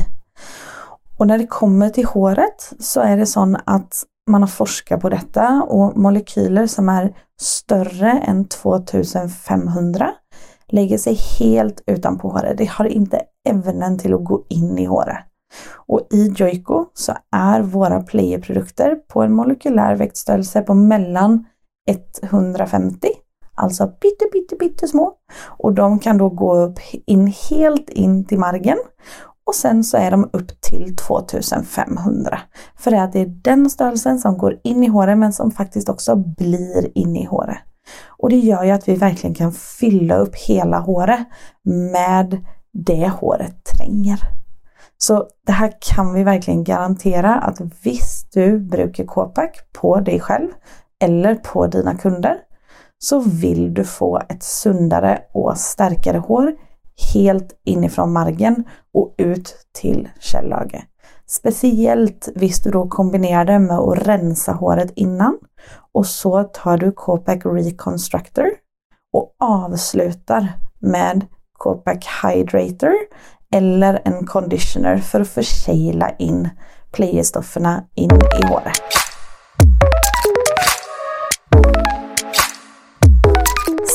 Och 1.19 1.27
när 1.27 1.39
det 1.39 1.47
kommer 1.47 1.91
till 1.91 2.07
håret 2.07 2.73
så 2.79 3.01
är 3.01 3.17
det 3.17 3.27
så 3.27 3.57
att 3.67 4.05
man 4.31 4.43
har 4.43 4.49
forskat 4.49 5.01
på 5.01 5.09
detta 5.09 5.63
och 5.63 5.97
molekyler 5.97 6.67
som 6.67 6.89
är 6.89 7.17
större 7.41 8.11
än 8.11 8.49
2500 8.49 10.11
lägger 10.69 10.99
sig 10.99 11.15
helt 11.39 11.83
utanpå 11.87 12.29
håret. 12.29 12.59
Det 12.59 12.71
har 12.71 12.85
inte 12.85 13.21
ämnen 13.49 13.99
till 13.99 14.15
att 14.15 14.25
gå 14.25 14.47
in 14.49 14.79
i 14.79 14.85
håret. 14.85 15.30
Och 15.87 16.09
i 16.11 16.29
Joico 16.37 16.85
så 16.95 17.13
är 17.31 17.61
våra 17.61 18.03
playerprodukter 18.03 18.95
på 18.95 19.23
en 19.23 19.33
molekylär 19.33 19.97
växtstörelse 19.97 20.63
på 20.63 20.75
mellan 20.75 21.45
150, 22.23 23.09
alltså 23.55 23.87
pytte, 23.87 24.25
pytte, 24.25 24.57
pytte 24.57 24.89
små. 24.89 25.13
Och 25.47 25.75
de 25.75 25.99
kan 25.99 26.19
då 26.19 26.29
gå 26.29 26.57
upp 26.57 26.79
in 27.07 27.27
helt 27.51 27.91
in 27.91 28.25
till 28.25 28.39
margen 28.39 28.79
och 29.45 29.55
sen 29.55 29.85
så 29.85 29.97
är 29.97 30.11
de 30.11 30.31
upp 30.33 30.61
till 30.61 30.97
2500. 30.97 32.39
För 32.79 32.93
att 32.93 33.13
det 33.13 33.21
är 33.21 33.27
den 33.27 33.71
störelsen 33.71 34.19
som 34.19 34.39
går 34.39 34.61
in 34.65 34.85
i 34.85 34.87
håret 34.87 35.19
men 35.19 35.33
som 35.33 35.51
faktiskt 35.51 35.89
också 35.89 36.17
blir 36.17 36.99
in 36.99 37.17
i 37.17 37.25
håret. 37.25 37.59
Och 38.07 38.31
det 38.31 38.39
gör 38.39 38.65
ju 38.65 38.71
att 38.71 38.89
vi 38.89 38.95
verkligen 38.95 39.35
kan 39.35 39.53
fylla 39.53 40.17
upp 40.17 40.37
hela 40.37 40.79
håret 40.79 41.27
med 41.93 42.47
det 42.73 43.09
håret 43.09 43.65
tränger. 43.65 44.40
Så 45.03 45.29
det 45.47 45.53
här 45.53 45.73
kan 45.81 46.15
vi 46.15 46.25
verkligen 46.25 46.65
garantera 46.65 47.35
att 47.35 47.61
visst 47.83 48.33
du 48.33 48.59
brukar 48.59 49.05
K-pack 49.05 49.69
på 49.73 50.01
dig 50.01 50.21
själv 50.21 50.49
eller 51.03 51.35
på 51.35 51.67
dina 51.67 51.95
kunder 51.95 52.37
så 52.99 53.21
vill 53.21 53.75
du 53.75 53.85
få 53.85 54.21
ett 54.29 54.43
sundare 54.43 55.23
och 55.33 55.59
starkare 55.59 56.19
hår 56.19 56.53
helt 57.15 57.61
inifrån 57.65 58.13
margen 58.13 58.65
och 58.95 59.15
ut 59.19 59.67
till 59.73 60.09
källage. 60.21 60.87
Speciellt 61.27 62.29
visst 62.35 62.65
du 62.65 62.71
då 62.71 62.89
kombinerar 62.89 63.45
det 63.45 63.59
med 63.59 63.79
att 63.79 64.07
rensa 64.07 64.53
håret 64.53 64.93
innan 64.97 65.39
och 65.93 66.07
så 66.07 66.45
tar 66.45 66.79
du 66.79 66.93
Copac 66.93 67.45
Reconstructor 67.45 68.47
och 69.13 69.35
avslutar 69.39 70.53
med 70.79 71.27
Copac 71.53 71.99
Hydrator 72.23 72.95
eller 73.55 74.03
en 74.05 74.27
conditioner 74.27 74.99
för 74.99 75.21
att 75.21 75.29
förkila 75.29 76.11
in 76.19 76.49
playerstofferna 76.93 77.85
in 77.95 78.11
i 78.43 78.47
håret. 78.47 78.83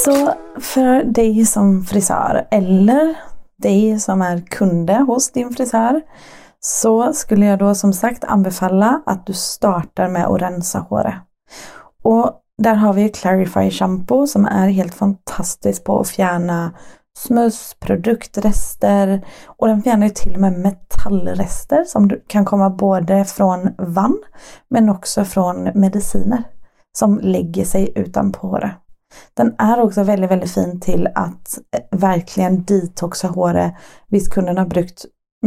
Så 0.05 0.33
för 0.59 1.03
dig 1.03 1.45
som 1.45 1.83
frisör 1.83 2.47
eller 2.51 3.15
dig 3.57 3.99
som 3.99 4.21
är 4.21 4.41
kunde 4.41 4.93
hos 4.93 5.31
din 5.31 5.53
frisör 5.53 6.01
så 6.59 7.13
skulle 7.13 7.45
jag 7.45 7.59
då 7.59 7.75
som 7.75 7.93
sagt 7.93 8.23
anbefalla 8.23 9.01
att 9.05 9.25
du 9.25 9.33
startar 9.33 10.09
med 10.09 10.25
att 10.25 10.41
rensa 10.41 10.79
håret. 10.79 11.15
Och 12.03 12.41
där 12.57 12.75
har 12.75 12.93
vi 12.93 13.09
Clarify 13.09 13.71
Shampoo 13.71 14.27
som 14.27 14.45
är 14.45 14.67
helt 14.67 14.95
fantastiskt 14.95 15.83
på 15.83 15.99
att 15.99 16.09
fjärna 16.09 16.71
smuts, 17.17 17.75
produktrester 17.79 19.25
och 19.45 19.67
den 19.67 19.83
fjärnar 19.83 20.07
ju 20.07 20.13
till 20.13 20.33
och 20.33 20.41
med 20.41 20.59
metallrester 20.59 21.83
som 21.83 22.11
kan 22.27 22.45
komma 22.45 22.69
både 22.69 23.25
från 23.25 23.69
vann 23.77 24.17
men 24.69 24.89
också 24.89 25.25
från 25.25 25.63
mediciner 25.63 26.43
som 26.97 27.19
lägger 27.19 27.65
sig 27.65 27.91
utanpå 27.95 28.47
håret. 28.47 28.71
Den 29.33 29.55
är 29.57 29.81
också 29.81 30.03
väldigt, 30.03 30.31
väldigt 30.31 30.51
fin 30.51 30.79
till 30.79 31.07
att 31.15 31.59
eh, 31.75 31.99
verkligen 31.99 32.63
detoxa 32.63 33.27
håret. 33.27 33.73
Visst 34.07 34.33
kunden 34.33 34.57
har 34.57 34.65
brukt 34.65 35.05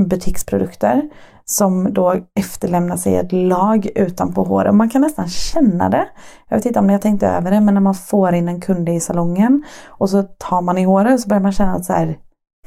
butiksprodukter 0.09 1.03
som 1.51 1.95
då 1.95 2.17
efterlämnar 2.35 2.97
sig 2.97 3.17
ett 3.17 3.33
lag 3.33 3.89
utanpå 3.95 4.45
håret. 4.45 4.75
Man 4.75 4.91
kan 4.91 5.01
nästan 5.01 5.29
känna 5.29 5.89
det. 5.89 6.09
Jag 6.49 6.57
vet 6.57 6.67
inte 6.67 6.79
om 6.79 6.87
ni 6.87 6.93
har 6.93 7.01
tänkt 7.01 7.23
över 7.23 7.51
det 7.51 7.61
men 7.61 7.75
när 7.75 7.81
man 7.81 7.95
får 7.95 8.35
in 8.35 8.49
en 8.49 8.61
kund 8.61 8.89
i 8.89 9.01
salongen 9.01 9.65
och 9.87 10.11
så 10.11 10.23
tar 10.23 10.63
man 10.63 10.79
i 10.79 10.85
håret 10.85 11.21
så 11.21 11.29
börjar 11.29 11.43
man 11.43 11.53
känna 11.53 11.75
att 11.75 11.85
så 11.85 11.93
här, 11.93 12.19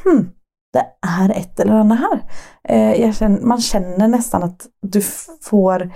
hmm, 0.04 0.30
det 0.74 0.86
är 1.08 1.30
ett 1.30 1.60
eller 1.60 1.74
annat 1.74 2.00
här. 2.00 2.24
Eh, 2.64 3.12
känner, 3.14 3.42
man 3.42 3.62
känner 3.62 4.08
nästan 4.08 4.44
att 4.44 4.66
du 4.82 5.02
får 5.42 5.92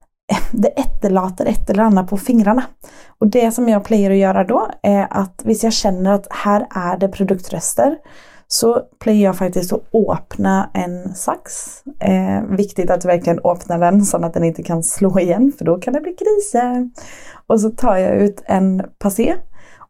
det 0.52 0.68
efterlater 0.68 1.46
ett 1.46 1.70
eller 1.70 1.82
annat 1.82 2.10
på 2.10 2.16
fingrarna. 2.16 2.62
Och 3.18 3.26
det 3.26 3.50
som 3.50 3.68
jag 3.68 3.84
plejer 3.84 4.10
att 4.10 4.16
göra 4.16 4.44
då 4.44 4.70
är 4.82 5.06
att 5.10 5.42
visst 5.44 5.62
jag 5.62 5.72
känner 5.72 6.12
att 6.12 6.26
här 6.30 6.66
är 6.70 6.96
det 6.98 7.08
produktrester 7.08 7.96
så 8.48 8.82
plöjer 8.98 9.24
jag 9.24 9.36
faktiskt 9.36 9.72
att 9.72 9.82
öppna 9.94 10.70
en 10.74 11.14
sax. 11.14 11.52
Eh, 12.00 12.42
viktigt 12.42 12.90
att 12.90 13.04
verkligen 13.04 13.40
öppna 13.44 13.78
den 13.78 14.04
så 14.04 14.24
att 14.24 14.34
den 14.34 14.44
inte 14.44 14.62
kan 14.62 14.82
slå 14.82 15.20
igen 15.20 15.52
för 15.58 15.64
då 15.64 15.78
kan 15.78 15.92
det 15.92 16.00
bli 16.00 16.12
kriser. 16.12 16.90
Och 17.46 17.60
så 17.60 17.70
tar 17.70 17.96
jag 17.96 18.16
ut 18.16 18.42
en 18.44 18.82
passé 18.98 19.34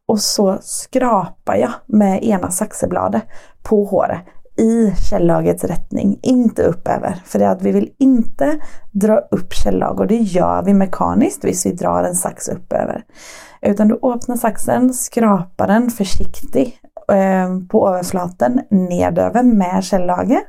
och 0.07 0.21
så 0.21 0.59
skrapar 0.61 1.57
jag 1.57 1.73
med 1.87 2.25
ena 2.25 2.51
saxebladet 2.51 3.23
på 3.63 3.85
håret 3.85 4.21
i 4.57 4.93
källagets 5.11 5.65
rättning, 5.65 6.19
inte 6.23 6.63
uppöver. 6.63 7.23
För 7.25 7.39
det 7.39 7.45
är 7.45 7.51
att 7.51 7.63
vi 7.63 7.73
vill 7.73 7.91
inte 7.99 8.61
dra 8.93 9.19
upp 9.19 9.55
källag 9.55 10.01
och 10.01 10.07
det 10.07 10.17
gör 10.17 10.63
vi 10.63 10.75
mekaniskt 10.75 11.45
Visst 11.45 11.67
vi 11.67 11.73
drar 11.73 12.05
en 12.05 12.15
sax 12.15 12.49
uppöver. 12.49 13.05
Utan 13.63 13.89
du 13.89 13.95
öppnar 14.03 14.37
saxen, 14.37 14.95
skrapar 14.95 15.67
den 15.67 15.91
försiktigt 15.91 16.77
Eh, 17.09 17.59
på 17.69 17.89
överflaten 17.89 18.61
nedöver 18.71 19.43
med 19.43 19.85
källlager. 19.85 20.41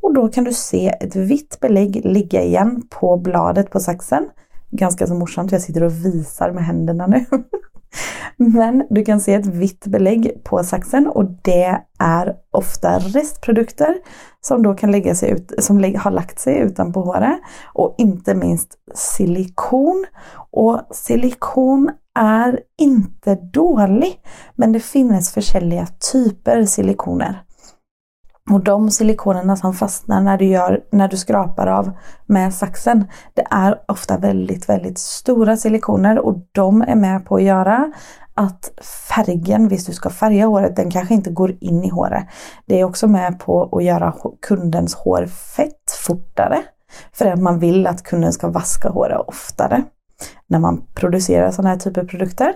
och 0.00 0.14
då 0.14 0.28
kan 0.28 0.44
du 0.44 0.52
se 0.52 0.88
ett 1.00 1.16
vitt 1.16 1.60
belägg 1.60 2.00
ligga 2.04 2.42
igen 2.42 2.82
på 2.90 3.16
bladet 3.16 3.70
på 3.70 3.80
saxen. 3.80 4.28
Ganska 4.70 5.06
så 5.06 5.14
morsamt, 5.14 5.52
jag 5.52 5.60
sitter 5.60 5.82
och 5.82 5.92
visar 5.92 6.50
med 6.50 6.64
händerna 6.64 7.06
nu. 7.06 7.24
Men 8.36 8.86
du 8.90 9.04
kan 9.04 9.20
se 9.20 9.34
ett 9.34 9.46
vitt 9.46 9.86
belägg 9.86 10.44
på 10.44 10.64
saxen 10.64 11.06
och 11.06 11.24
det 11.42 11.80
är 11.98 12.34
ofta 12.50 12.98
restprodukter 12.98 13.94
som 14.40 14.62
då 14.62 14.74
kan 14.74 14.90
lägga 14.90 15.14
sig 15.14 15.30
ut, 15.30 15.52
som 15.58 15.94
har 15.98 16.10
lagt 16.10 16.38
sig 16.38 16.58
utanpå 16.58 17.00
håret 17.00 17.40
och 17.74 17.94
inte 17.98 18.34
minst 18.34 18.78
silikon. 18.94 20.06
Och 20.50 20.80
silikon 20.90 21.90
är 22.18 22.60
inte 22.78 23.34
dålig, 23.34 24.20
men 24.54 24.72
det 24.72 24.80
finns 24.80 25.32
försäljliga 25.32 25.86
typer 26.12 26.64
silikoner. 26.64 27.42
Och 28.50 28.64
de 28.64 28.90
silikonerna 28.90 29.56
som 29.56 29.74
fastnar 29.74 30.20
när 30.20 30.38
du, 30.38 30.44
gör, 30.44 30.80
när 30.92 31.08
du 31.08 31.16
skrapar 31.16 31.66
av 31.66 31.90
med 32.26 32.54
saxen, 32.54 33.04
det 33.34 33.46
är 33.50 33.80
ofta 33.88 34.18
väldigt, 34.18 34.68
väldigt 34.68 34.98
stora 34.98 35.56
silikoner 35.56 36.18
och 36.18 36.36
de 36.52 36.82
är 36.82 36.94
med 36.94 37.26
på 37.26 37.36
att 37.36 37.42
göra 37.42 37.92
att 38.34 38.72
färgen, 39.08 39.68
visst 39.68 39.86
du 39.86 39.92
ska 39.92 40.10
färga 40.10 40.46
håret, 40.46 40.76
den 40.76 40.90
kanske 40.90 41.14
inte 41.14 41.30
går 41.30 41.56
in 41.60 41.84
i 41.84 41.88
håret. 41.88 42.24
Det 42.66 42.80
är 42.80 42.84
också 42.84 43.06
med 43.06 43.38
på 43.38 43.68
att 43.72 43.84
göra 43.84 44.14
kundens 44.42 44.94
hår 44.94 45.26
fett 45.26 45.90
fortare. 46.06 46.62
För 47.12 47.26
att 47.26 47.40
man 47.40 47.58
vill 47.58 47.86
att 47.86 48.02
kunden 48.02 48.32
ska 48.32 48.48
vaska 48.48 48.88
håret 48.88 49.20
oftare 49.26 49.82
när 50.46 50.58
man 50.58 50.82
producerar 50.94 51.50
sådana 51.50 51.68
här 51.68 51.76
typer 51.76 52.00
av 52.00 52.06
produkter. 52.06 52.52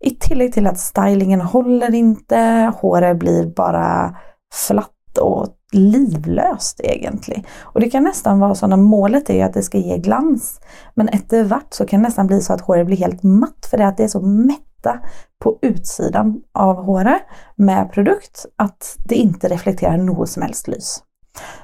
I 0.00 0.10
tillägg 0.10 0.52
till 0.52 0.66
att 0.66 0.78
stylingen 0.78 1.40
håller 1.40 1.94
inte, 1.94 2.72
håret 2.80 3.18
blir 3.18 3.46
bara 3.46 4.16
flatt 4.54 5.01
och 5.18 5.48
livlöst 5.72 6.80
egentligen. 6.84 7.44
Och 7.60 7.80
det 7.80 7.90
kan 7.90 8.04
nästan 8.04 8.38
vara 8.38 8.54
så 8.54 8.66
när 8.66 8.76
målet 8.76 9.30
är 9.30 9.44
att 9.44 9.54
det 9.54 9.62
ska 9.62 9.78
ge 9.78 9.98
glans. 9.98 10.60
Men 10.94 11.08
efter 11.08 11.44
vart 11.44 11.74
så 11.74 11.86
kan 11.86 12.02
det 12.02 12.08
nästan 12.08 12.26
bli 12.26 12.40
så 12.40 12.52
att 12.52 12.60
håret 12.60 12.86
blir 12.86 12.96
helt 12.96 13.22
matt 13.22 13.66
för 13.70 13.78
det 13.78 13.86
att 13.86 13.96
det 13.96 14.04
är 14.04 14.08
så 14.08 14.20
mätta 14.20 15.00
på 15.42 15.58
utsidan 15.62 16.40
av 16.54 16.84
håret 16.84 17.22
med 17.56 17.92
produkt 17.92 18.46
att 18.56 18.96
det 19.08 19.14
inte 19.14 19.48
reflekterar 19.48 19.96
något 19.96 20.28
som 20.28 20.42
helst 20.42 20.68
lys. 20.68 21.02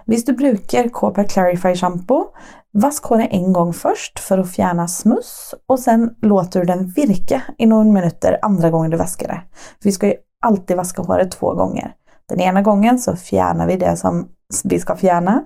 Visst 0.07 0.27
du 0.27 0.33
brukar 0.33 0.89
KP 0.89 1.25
Clarify 1.25 1.75
Shampoo, 1.75 2.25
vask 2.73 3.05
håret 3.05 3.29
en 3.31 3.53
gång 3.53 3.73
först 3.73 4.19
för 4.19 4.39
att 4.39 4.51
fjärna 4.51 4.89
smuts 4.89 5.55
och 5.69 5.79
sen 5.79 6.15
låter 6.23 6.61
du 6.61 6.67
den 6.67 6.89
virka 6.89 7.43
i 7.59 7.67
några 7.67 7.85
minuter 7.85 8.39
andra 8.43 8.71
gången 8.71 8.91
du 8.91 8.97
vaskar 8.97 9.29
det. 9.29 9.43
Vi 9.85 9.93
ska 9.93 10.07
ju 10.07 10.15
alltid 10.47 10.77
vaska 10.77 11.03
håret 11.03 11.31
två 11.31 11.55
gånger. 11.55 11.95
Den 12.29 12.41
ena 12.41 12.63
gången 12.63 12.99
så 12.99 13.17
fjärnar 13.17 13.67
vi 13.67 13.77
det 13.77 13.97
som 13.97 14.29
vi 14.65 14.79
ska 14.79 14.97
fjärna 14.97 15.45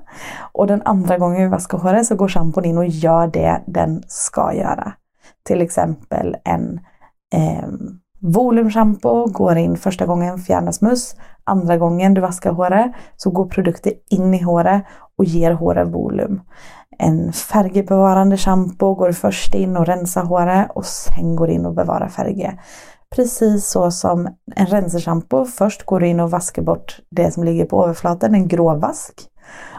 och 0.53 0.67
den 0.67 0.83
andra 0.85 1.19
gången 1.19 1.43
vi 1.43 1.49
vaskar 1.49 1.79
håret 1.79 2.07
så 2.07 2.15
går 2.15 2.29
schampon 2.29 2.65
in 2.65 2.79
och 2.79 2.87
gör 2.87 3.27
det 3.27 3.63
den 3.67 4.03
ska 4.07 4.55
göra. 4.55 4.93
Till 5.43 5.61
exempel 5.61 6.37
en 6.45 6.81
eh, 7.35 7.69
volumschampo 8.21 9.27
går 9.27 9.57
in 9.57 9.77
första 9.77 10.07
gången 10.07 10.39
fjärnas 10.39 10.77
smuts, 10.77 11.17
andra 11.45 11.79
gången 11.79 12.15
du 12.15 12.21
vaskar 12.21 12.53
håret 12.53 12.93
så 13.17 13.31
går 13.31 13.47
produkter 13.47 13.93
in 14.11 14.35
i 14.35 14.43
håret 14.43 14.83
och 15.19 15.25
ger 15.25 15.53
håret 15.53 15.89
volym. 15.89 16.41
En 16.99 17.33
färgbevarande 17.33 18.37
shampoo 18.37 18.95
går 18.95 19.13
först 19.13 19.55
in 19.55 19.77
och 19.77 19.87
rensar 19.87 20.25
håret 20.25 20.71
och 20.75 20.87
sen 20.87 21.37
går 21.37 21.51
in 21.51 21.67
och 21.67 21.75
bevarar 21.75 22.09
färger. 22.09 22.61
Precis 23.13 23.67
så 23.67 23.91
som 23.91 24.29
en 24.57 24.67
renserschampo 24.67 25.45
först 25.45 25.83
går 25.83 26.05
in 26.05 26.21
och 26.21 26.31
vaskar 26.31 26.63
bort 26.63 27.01
det 27.11 27.33
som 27.33 27.45
ligger 27.45 27.65
på 27.65 27.85
överflaten, 27.85 28.35
en 28.35 28.49
gråvask. 28.49 29.29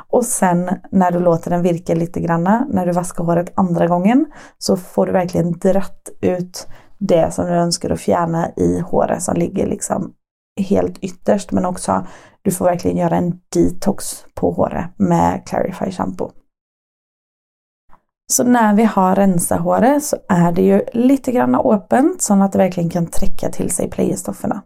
Och 0.09 0.25
sen 0.25 0.69
när 0.91 1.11
du 1.11 1.19
låter 1.19 1.49
den 1.49 1.61
virka 1.61 1.95
lite 1.95 2.19
granna, 2.19 2.67
när 2.69 2.85
du 2.85 2.91
vaskar 2.91 3.23
håret 3.23 3.53
andra 3.55 3.87
gången, 3.87 4.25
så 4.57 4.77
får 4.77 5.05
du 5.05 5.11
verkligen 5.11 5.51
dratt 5.51 6.09
ut 6.21 6.67
det 6.97 7.33
som 7.33 7.45
du 7.45 7.51
önskar 7.51 7.89
att 7.89 8.01
fjärna 8.01 8.51
i 8.57 8.79
håret 8.79 9.23
som 9.23 9.35
ligger 9.35 9.67
liksom 9.67 10.13
helt 10.69 10.97
ytterst. 10.97 11.51
Men 11.51 11.65
också, 11.65 12.07
du 12.41 12.51
får 12.51 12.65
verkligen 12.65 12.97
göra 12.97 13.15
en 13.15 13.39
detox 13.55 14.25
på 14.35 14.51
håret 14.51 14.85
med 14.97 15.45
Clarify 15.45 15.91
shampoo. 15.91 16.31
Så 18.33 18.43
när 18.43 18.73
vi 18.73 18.83
har 18.83 19.15
rensat 19.15 19.61
håret 19.61 20.03
så 20.03 20.17
är 20.29 20.51
det 20.51 20.61
ju 20.61 20.81
lite 20.93 21.31
grann 21.31 21.55
öppet 21.55 22.21
så 22.21 22.33
att 22.33 22.51
det 22.51 22.57
verkligen 22.57 22.89
kan 22.89 23.05
träcka 23.05 23.49
till 23.49 23.71
sig 23.71 23.89
playerstofferna. 23.89 24.61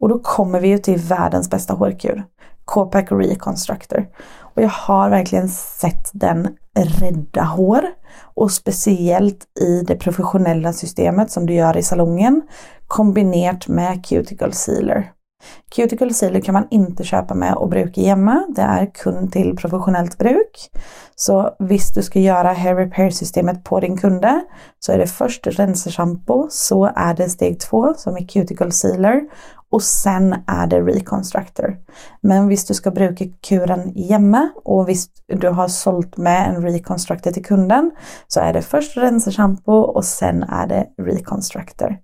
Och 0.00 0.08
då 0.08 0.18
kommer 0.18 0.60
vi 0.60 0.68
ju 0.68 0.78
till 0.78 0.98
världens 0.98 1.50
bästa 1.50 1.74
hårkur, 1.74 2.24
Copac 2.64 3.04
Reconstructor. 3.10 4.06
Och 4.38 4.62
jag 4.62 4.68
har 4.68 5.10
verkligen 5.10 5.48
sett 5.48 6.10
den 6.12 6.56
rädda 6.76 7.42
hår 7.42 7.82
och 8.34 8.52
speciellt 8.52 9.58
i 9.60 9.82
det 9.86 9.96
professionella 9.96 10.72
systemet 10.72 11.30
som 11.30 11.46
du 11.46 11.54
gör 11.54 11.76
i 11.76 11.82
salongen 11.82 12.42
kombinerat 12.86 13.68
med 13.68 14.06
Cuticle 14.06 14.52
Sealer. 14.52 15.12
Cuticle 15.74 16.14
Sealer 16.14 16.40
kan 16.40 16.52
man 16.52 16.66
inte 16.70 17.04
köpa 17.04 17.34
med 17.34 17.54
och 17.54 17.68
bruka 17.68 18.00
hemma. 18.00 18.46
Det 18.56 18.62
är 18.62 18.86
kund 18.94 19.32
till 19.32 19.56
professionellt 19.56 20.18
bruk. 20.18 20.70
Så 21.14 21.56
visst 21.58 21.94
du 21.94 22.02
ska 22.02 22.20
göra 22.20 22.52
hair 22.52 22.76
repair 22.76 23.10
systemet 23.10 23.64
på 23.64 23.80
din 23.80 23.96
kunde 23.96 24.40
så 24.78 24.92
är 24.92 24.98
det 24.98 25.06
först 25.06 25.46
renserschampo, 25.46 26.46
så 26.50 26.84
är 26.96 27.14
det 27.14 27.28
steg 27.28 27.60
två 27.60 27.94
som 27.94 28.16
är 28.16 28.28
Cuticle 28.28 28.72
Sealer 28.72 29.20
och 29.72 29.82
sen 29.82 30.34
är 30.46 30.66
det 30.66 30.80
Reconstructor. 30.80 31.76
Men 32.20 32.48
visst 32.48 32.68
du 32.68 32.74
ska 32.74 32.90
bruka 32.90 33.24
kuren 33.48 33.94
hemma 34.08 34.48
och 34.64 34.88
visst 34.88 35.10
du 35.26 35.48
har 35.48 35.68
sålt 35.68 36.16
med 36.16 36.48
en 36.48 36.62
Reconstructor 36.62 37.30
till 37.30 37.44
kunden 37.44 37.90
så 38.28 38.40
är 38.40 38.52
det 38.52 38.62
först 38.62 38.96
renserschampo 38.96 39.72
och 39.72 40.04
sen 40.04 40.42
är 40.42 40.66
det 40.66 40.86
Reconstructor. 40.98 41.98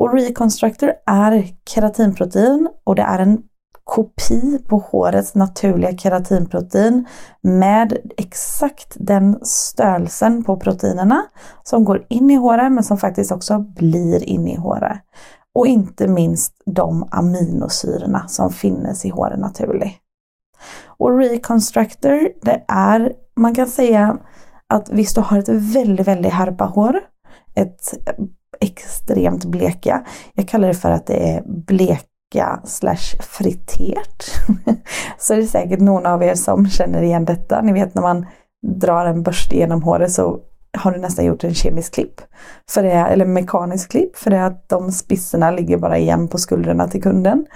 Och 0.00 0.12
Reconstructor 0.14 0.92
är 1.06 1.48
keratinprotein 1.70 2.68
och 2.84 2.94
det 2.94 3.02
är 3.02 3.18
en 3.18 3.42
kopi 3.84 4.58
på 4.68 4.78
hårets 4.78 5.34
naturliga 5.34 5.98
keratinprotein 5.98 7.06
med 7.42 7.96
exakt 8.16 8.96
den 8.98 9.38
stölsen 9.42 10.44
på 10.44 10.56
proteinerna 10.56 11.22
som 11.62 11.84
går 11.84 12.06
in 12.08 12.30
i 12.30 12.34
håret 12.34 12.72
men 12.72 12.84
som 12.84 12.98
faktiskt 12.98 13.32
också 13.32 13.58
blir 13.58 14.24
inne 14.24 14.52
i 14.52 14.56
håret. 14.56 14.98
Och 15.54 15.66
inte 15.66 16.08
minst 16.08 16.54
de 16.66 17.08
aminosyrorna 17.10 18.28
som 18.28 18.50
finns 18.50 19.04
i 19.04 19.08
håret 19.08 19.38
naturligt. 19.38 19.96
Och 20.86 21.18
Reconstructor, 21.18 22.28
det 22.42 22.64
är, 22.68 23.12
man 23.36 23.54
kan 23.54 23.66
säga 23.66 24.18
att 24.66 24.90
visst 24.90 25.14
du 25.14 25.20
har 25.20 25.38
ett 25.38 25.48
väldigt, 25.48 26.08
väldigt 26.08 26.32
harpa 26.32 26.64
hår, 26.64 27.00
ett 27.54 27.94
extremt 28.60 29.44
bleka. 29.44 30.04
Jag 30.34 30.48
kallar 30.48 30.68
det 30.68 30.74
för 30.74 30.90
att 30.90 31.06
det 31.06 31.30
är 31.30 31.42
bleka 31.46 32.60
slash 32.64 33.20
fritert. 33.20 34.24
så 35.18 35.34
är 35.34 35.36
det 35.36 35.46
säkert 35.46 35.80
någon 35.80 36.06
av 36.06 36.22
er 36.22 36.34
som 36.34 36.68
känner 36.68 37.02
igen 37.02 37.24
detta. 37.24 37.62
Ni 37.62 37.72
vet 37.72 37.94
när 37.94 38.02
man 38.02 38.26
drar 38.66 39.06
en 39.06 39.22
börst 39.22 39.52
genom 39.52 39.82
håret 39.82 40.12
så 40.12 40.38
har 40.78 40.92
du 40.92 40.98
nästan 40.98 41.24
gjort 41.24 41.44
en 41.44 41.54
kemisk 41.54 41.94
klipp. 41.94 42.20
För 42.70 42.82
det, 42.82 42.92
eller 42.92 43.24
mekanisk 43.24 43.90
klipp 43.90 44.16
för 44.16 44.30
det 44.30 44.46
att 44.46 44.68
de 44.68 44.92
spisserna 44.92 45.50
ligger 45.50 45.78
bara 45.78 45.98
igen 45.98 46.28
på 46.28 46.38
skulderna 46.38 46.88
till 46.88 47.02
kunden. 47.02 47.46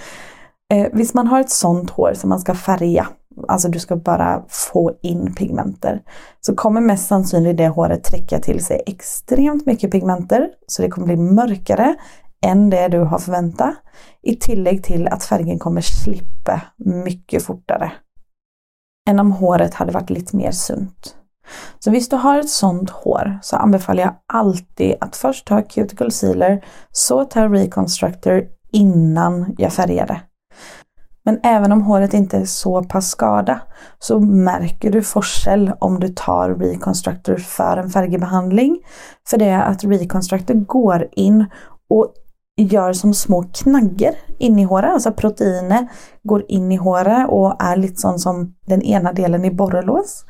Eh, 0.73 0.87
visst 0.93 1.14
man 1.14 1.27
har 1.27 1.40
ett 1.40 1.51
sånt 1.51 1.90
hår 1.90 2.12
som 2.14 2.31
man 2.31 2.40
ska 2.40 2.55
färga 2.55 3.07
alltså 3.49 3.68
du 3.68 3.79
ska 3.79 3.97
bara 3.97 4.42
få 4.49 4.92
in 5.03 5.35
pigmenter, 5.35 6.03
så 6.40 6.55
kommer 6.55 6.81
mest 6.81 7.07
sannolikt 7.07 7.59
det 7.59 7.68
håret 7.68 8.05
träcka 8.05 8.38
till 8.38 8.64
sig 8.64 8.83
extremt 8.87 9.66
mycket 9.66 9.90
pigmenter, 9.90 10.49
så 10.66 10.83
det 10.83 10.88
kommer 10.88 11.07
bli 11.07 11.16
mörkare 11.16 11.94
än 12.47 12.70
det 12.70 12.88
du 12.88 12.99
har 12.99 13.18
förväntat. 13.18 13.75
I 14.23 14.37
tillägg 14.37 14.85
till 14.85 15.09
att 15.09 15.25
färgen 15.25 15.59
kommer 15.59 15.81
slippa 15.81 16.61
mycket 16.77 17.42
fortare 17.42 17.92
än 19.11 19.20
om 19.20 19.33
håret 19.33 19.75
hade 19.75 19.92
varit 19.92 20.11
lite 20.11 20.37
mer 20.37 20.51
sunt. 20.51 21.16
Så 21.79 21.90
visst 21.90 22.11
du 22.11 22.16
har 22.16 22.38
ett 22.38 22.51
sånt 22.51 22.90
hår 22.90 23.38
så 23.42 23.57
anbefaller 23.57 24.03
jag 24.03 24.14
alltid 24.27 24.94
att 25.01 25.16
först 25.16 25.47
ta 25.47 25.62
cuticle 25.62 26.11
sealer, 26.11 26.64
så 26.92 27.25
ta 27.25 27.49
reconstructor 27.49 28.44
innan 28.73 29.55
jag 29.59 29.73
färgar 29.73 30.07
det. 30.07 30.20
Men 31.25 31.41
även 31.43 31.73
om 31.73 31.83
håret 31.83 32.15
inte 32.15 32.37
är 32.37 32.45
så 32.45 32.83
pass 32.83 33.11
skada 33.11 33.61
så 33.99 34.21
märker 34.21 34.91
du 34.91 35.03
forskel 35.03 35.73
om 35.79 36.01
du 36.01 36.09
tar 36.09 36.51
Reconstructor 36.51 37.37
för 37.37 37.77
en 37.77 37.91
färgbehandling. 37.91 38.79
För 39.29 39.39
det 39.39 39.49
är 39.49 39.63
att 39.63 39.85
Reconstructor 39.85 40.55
går 40.55 41.09
in 41.13 41.47
och 41.91 42.15
gör 42.57 42.93
som 42.93 43.15
små 43.15 43.43
knaggar 43.43 44.15
in 44.39 44.59
i 44.59 44.65
håret, 44.65 44.91
alltså 44.91 45.13
proteiner 45.13 45.89
går 46.23 46.45
in 46.49 46.73
i 46.73 46.77
håret 46.77 47.29
och 47.29 47.63
är 47.63 47.77
lite 47.77 48.01
sån 48.01 48.19
som 48.19 48.55
den 48.67 48.83
ena 48.83 49.13
delen 49.13 49.45
i 49.45 49.51
borrelås. 49.51 50.25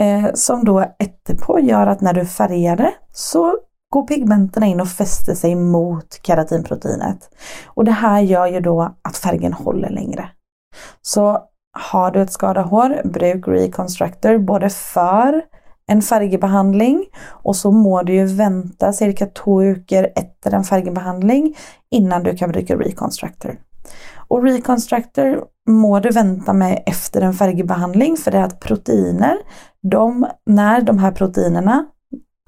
Eh, 0.00 0.30
som 0.34 0.64
då 0.64 0.84
efterpå 0.98 1.60
gör 1.60 1.86
att 1.86 2.00
när 2.00 2.12
du 2.12 2.26
färgar 2.26 2.76
det 2.76 2.92
så 3.12 3.56
går 3.90 4.06
pigmenterna 4.06 4.66
in 4.66 4.80
och 4.80 4.88
fäster 4.88 5.34
sig 5.34 5.54
mot 5.54 6.20
keratinproteinet. 6.22 7.30
Och 7.66 7.84
det 7.84 7.90
här 7.90 8.20
gör 8.20 8.46
ju 8.46 8.60
då 8.60 8.94
att 9.02 9.16
färgen 9.16 9.52
håller 9.52 9.90
längre. 9.90 10.28
Så 11.02 11.38
har 11.72 12.10
du 12.10 12.22
ett 12.22 12.32
skadat 12.32 12.70
hår, 12.70 13.00
bruk 13.04 13.48
Reconstructor 13.48 14.38
både 14.38 14.70
för 14.70 15.42
en 15.86 16.02
färgbehandling 16.02 17.06
och 17.26 17.56
så 17.56 17.70
må 17.70 18.02
du 18.02 18.14
ju 18.14 18.26
vänta 18.26 18.92
cirka 18.92 19.26
två 19.26 19.58
veckor 19.58 20.06
efter 20.16 20.54
en 20.54 20.64
färgbehandling 20.64 21.56
innan 21.90 22.22
du 22.22 22.36
kan 22.36 22.50
bruka 22.50 22.76
Reconstructor. 22.76 23.58
Och 24.28 24.42
Reconstructor 24.42 25.44
må 25.68 26.00
du 26.00 26.10
vänta 26.10 26.52
med 26.52 26.82
efter 26.86 27.20
en 27.20 27.34
färgbehandling 27.34 28.16
för 28.16 28.30
det 28.30 28.38
är 28.38 28.42
att 28.42 28.60
proteiner, 28.60 29.36
de, 29.82 30.26
när 30.46 30.80
de 30.80 30.98
här 30.98 31.12
proteinerna 31.12 31.86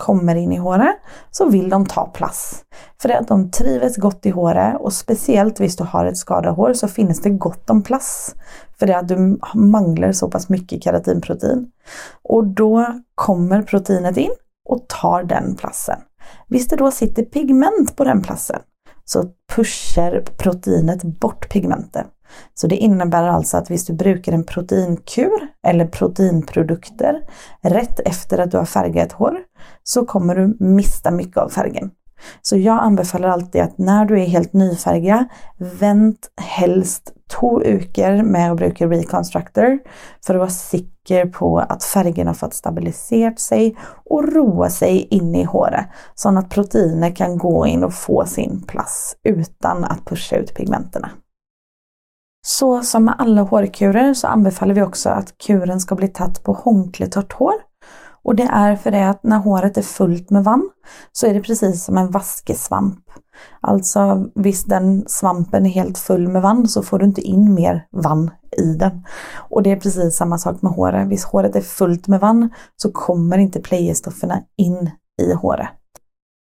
kommer 0.03 0.35
in 0.35 0.53
i 0.53 0.57
håret 0.57 0.97
så 1.31 1.49
vill 1.49 1.69
de 1.69 1.87
ta 1.87 2.07
plats. 2.07 2.65
För 3.03 3.09
att 3.09 3.29
de 3.29 3.51
trivs 3.51 3.97
gott 3.97 4.27
i 4.27 4.31
håret 4.31 4.77
och 4.81 4.93
speciellt 4.93 5.61
om 5.61 5.69
du 5.79 5.85
har 5.85 6.07
ett 6.07 6.17
skadat 6.17 6.57
hår 6.57 6.73
så 6.73 6.89
finns 6.89 7.23
det 7.23 7.31
gott 7.31 7.71
om 7.71 7.83
plats. 7.83 8.35
För 8.79 8.87
det 8.87 8.99
att 8.99 9.09
du 9.09 9.39
manglar 9.55 10.13
så 10.13 10.31
pass 10.31 10.49
mycket 10.49 10.85
keratinprotein. 10.85 11.67
Och 12.23 12.47
då 12.47 12.87
kommer 13.15 13.63
proteinet 13.63 14.17
in 14.17 14.31
och 14.69 14.89
tar 14.89 15.25
den 15.25 15.55
platsen. 15.57 15.99
Visst 16.49 16.71
det 16.71 16.77
då 16.77 16.91
sitter 16.91 17.23
pigment 17.23 17.97
på 17.97 18.05
den 18.05 18.23
platsen 18.23 18.61
så 19.05 19.25
pushar 19.55 20.25
proteinet 20.37 21.03
bort 21.03 21.49
pigmentet. 21.49 22.07
Så 22.55 22.67
det 22.67 22.77
innebär 22.77 23.23
alltså 23.23 23.57
att 23.57 23.71
visst 23.71 23.87
du 23.87 23.93
brukar 23.93 24.33
en 24.33 24.45
proteinkur 24.45 25.49
eller 25.67 25.87
proteinprodukter 25.87 27.21
rätt 27.63 28.01
efter 28.01 28.39
att 28.39 28.51
du 28.51 28.57
har 28.57 28.65
färgat 28.65 29.13
hår 29.13 29.39
så 29.83 30.05
kommer 30.05 30.35
du 30.35 30.57
mista 30.61 31.11
mycket 31.11 31.37
av 31.37 31.49
färgen. 31.49 31.91
Så 32.43 32.57
jag 32.57 32.83
anbefaller 32.83 33.29
alltid 33.29 33.61
att 33.61 33.79
när 33.79 34.05
du 34.05 34.21
är 34.21 34.27
helt 34.27 34.53
nyfärgad, 34.53 35.25
vänt 35.59 36.31
helst 36.41 37.13
två 37.41 37.59
veckor 37.59 38.23
med 38.23 38.51
att 38.51 38.57
bruka 38.57 38.87
Reconstructor 38.87 39.79
för 40.27 40.35
att 40.35 40.39
vara 40.41 40.51
säker 40.51 41.27
på 41.27 41.59
att 41.59 41.85
färgen 41.85 42.27
har 42.27 42.35
fått 42.35 42.55
stabiliserat 42.55 43.41
sig 43.41 43.77
och 44.05 44.33
roa 44.33 44.71
sig 44.71 45.07
in 45.11 45.35
i 45.35 45.45
håret 45.45 45.87
så 46.15 46.39
att 46.39 46.51
proteiner 46.51 47.17
kan 47.17 47.39
gå 47.39 47.67
in 47.67 47.85
och 47.85 47.95
få 47.95 48.25
sin 48.27 48.63
plats 48.67 49.17
utan 49.25 49.85
att 49.85 50.05
pusha 50.05 50.37
ut 50.37 50.55
pigmenterna. 50.55 51.11
Så 52.47 52.83
som 52.83 53.05
med 53.05 53.15
alla 53.19 53.43
hårkurer 53.43 54.15
så 54.15 54.27
anbefaller 54.27 54.75
vi 54.75 54.83
också 54.83 55.09
att 55.09 55.39
kuren 55.39 55.81
ska 55.81 55.95
bli 55.95 56.09
tatt 56.09 56.43
på 56.43 56.53
hånkletört 56.53 57.33
hår 57.33 57.55
Och 58.25 58.35
det 58.35 58.43
är 58.43 58.77
för 58.77 58.91
det 58.91 59.09
att 59.09 59.23
när 59.23 59.39
håret 59.39 59.77
är 59.77 59.83
fullt 59.83 60.31
med 60.31 60.45
vann 60.45 60.71
så 61.13 61.27
är 61.27 61.35
det 61.35 61.41
precis 61.41 61.85
som 61.85 61.99
en 61.99 62.11
vaskesvamp. 62.11 62.99
Alltså 63.61 64.27
visst 64.35 64.69
den 64.69 65.05
svampen 65.07 65.67
är 65.67 65.71
helt 65.71 65.99
full 65.99 66.29
med 66.29 66.43
vann 66.43 66.69
så 66.69 66.83
får 66.83 66.99
du 66.99 67.05
inte 67.05 67.21
in 67.21 67.55
mer 67.55 67.87
vann 67.91 68.31
i 68.59 68.75
den. 68.75 69.05
Och 69.35 69.63
det 69.63 69.71
är 69.71 69.77
precis 69.77 70.17
samma 70.17 70.39
sak 70.39 70.63
med 70.63 70.73
håret. 70.73 71.09
Visst 71.09 71.25
håret 71.25 71.57
är 71.57 71.61
fullt 71.61 72.09
med 72.09 72.21
vann 72.21 72.51
så 72.77 72.93
kommer 72.93 73.39
inte 73.39 73.61
playerstofferna 73.61 74.43
in 74.57 74.91
i 75.23 75.33
håret. 75.33 75.69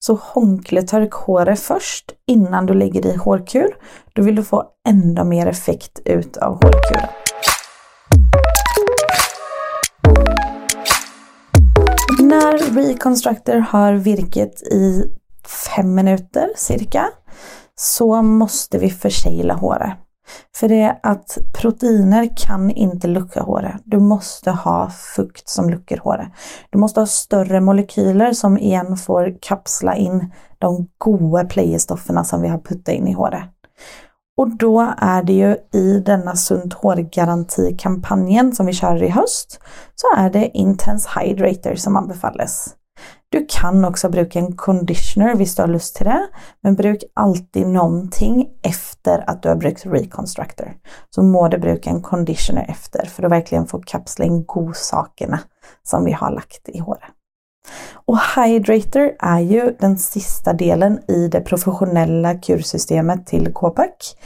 Så 0.03 0.19
hånkletörk 0.23 1.13
håret 1.13 1.61
först 1.61 2.13
innan 2.27 2.67
du 2.67 2.75
lägger 2.75 3.07
i 3.07 3.17
hårkur. 3.17 3.77
Då 4.15 4.23
vill 4.23 4.35
du 4.35 4.45
få 4.45 4.65
ännu 4.89 5.25
mer 5.25 5.47
effekt 5.47 6.01
ut 6.05 6.37
av 6.37 6.53
hårkuren. 6.53 7.09
När 12.21 12.75
Reconstructor 12.75 13.57
har 13.57 13.93
virket 13.93 14.63
i 14.63 15.05
fem 15.67 15.95
minuter 15.95 16.49
cirka 16.57 17.09
så 17.75 18.23
måste 18.23 18.79
vi 18.79 18.91
försegla 18.91 19.55
håret. 19.55 19.93
För 20.57 20.69
det 20.69 20.81
är 20.81 20.99
att 21.03 21.39
proteiner 21.53 22.29
kan 22.37 22.71
inte 22.71 23.09
lucka 23.09 23.43
håret. 23.43 23.83
Du 23.85 23.99
måste 23.99 24.51
ha 24.51 24.91
fukt 24.91 25.49
som 25.49 25.71
luckar 25.71 25.97
håret. 25.97 26.29
Du 26.71 26.79
måste 26.79 27.01
ha 27.01 27.07
större 27.07 27.61
molekyler 27.61 28.33
som 28.33 28.59
igen 28.59 28.97
får 28.97 29.37
kapsla 29.43 29.97
in 29.97 30.33
de 30.59 30.89
goda 30.99 31.45
playerstofferna 31.45 32.25
som 32.25 32.43
vi 32.43 32.49
har 32.49 32.59
puttat 32.59 32.95
in 32.95 33.09
i 33.09 33.13
håret. 33.13 33.45
Och 34.37 34.57
då 34.57 34.95
är 34.99 35.23
det 35.23 35.33
ju 35.33 35.57
i 35.73 36.01
denna 36.07 36.37
Sunt 36.37 36.75
hårgaranti-kampanjen 36.75 38.53
som 38.53 38.67
vi 38.67 38.73
kör 38.73 39.03
i 39.03 39.09
höst 39.09 39.61
så 39.95 40.07
är 40.17 40.31
det 40.31 40.59
Intense 40.59 41.09
Hydrator 41.21 41.75
som 41.75 41.97
anbefalles. 41.97 42.75
Du 43.33 43.47
kan 43.49 43.85
också 43.85 44.09
bruka 44.09 44.39
en 44.39 44.57
conditioner 44.57 45.35
visst 45.35 45.57
du 45.57 45.63
har 45.63 45.69
lust 45.69 45.97
till 45.97 46.07
det, 46.07 46.29
men 46.61 46.75
bruk 46.75 47.05
alltid 47.15 47.67
någonting 47.67 48.49
efter 48.63 49.31
att 49.31 49.43
du 49.43 49.49
har 49.49 49.57
brukt 49.57 49.87
Reconstructor. 49.87 50.77
Så 51.11 51.23
må 51.23 51.49
du 51.49 51.59
bruka 51.59 51.91
en 51.91 52.03
conditioner 52.03 52.67
efter 52.69 53.07
för 53.07 53.23
att 53.23 53.33
verkligen 53.33 53.67
få 53.67 53.83
kapsla 53.87 54.25
in 54.25 54.45
godsakerna 54.45 55.41
som 55.83 56.05
vi 56.05 56.13
har 56.13 56.31
lagt 56.31 56.69
i 56.69 56.79
håret. 56.79 57.11
Och 58.07 58.19
Hydrator 58.37 59.17
är 59.19 59.41
ju 59.41 59.77
den 59.81 59.99
sista 59.99 60.53
delen 60.53 61.11
i 61.11 61.29
det 61.29 61.41
professionella 61.41 62.35
kursystemet 62.35 63.27
till 63.27 63.53
Copac. 63.53 64.17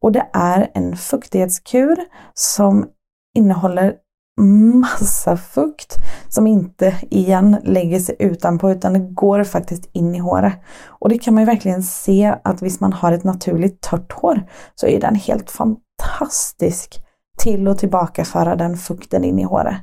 Och 0.00 0.12
det 0.12 0.28
är 0.32 0.70
en 0.74 0.96
fuktighetskur 0.96 1.96
som 2.34 2.86
innehåller 3.34 3.94
massa 4.40 5.36
fukt 5.36 5.96
som 6.28 6.46
inte 6.46 6.96
igen 7.10 7.56
lägger 7.64 7.98
sig 7.98 8.16
utanpå 8.18 8.70
utan 8.70 8.92
det 8.92 8.98
går 8.98 9.44
faktiskt 9.44 9.90
in 9.92 10.14
i 10.14 10.18
håret. 10.18 10.54
Och 10.86 11.08
det 11.08 11.18
kan 11.18 11.34
man 11.34 11.42
ju 11.42 11.46
verkligen 11.46 11.82
se 11.82 12.34
att 12.44 12.62
visst 12.62 12.80
man 12.80 12.92
har 12.92 13.12
ett 13.12 13.24
naturligt 13.24 13.80
torrt 13.80 14.12
hår 14.12 14.42
så 14.74 14.86
är 14.86 15.00
den 15.00 15.14
helt 15.14 15.50
fantastisk 15.50 17.04
till 17.38 17.68
att 17.68 17.78
tillbakaföra 17.78 18.56
den 18.56 18.76
fukten 18.76 19.24
in 19.24 19.38
i 19.38 19.42
håret. 19.42 19.76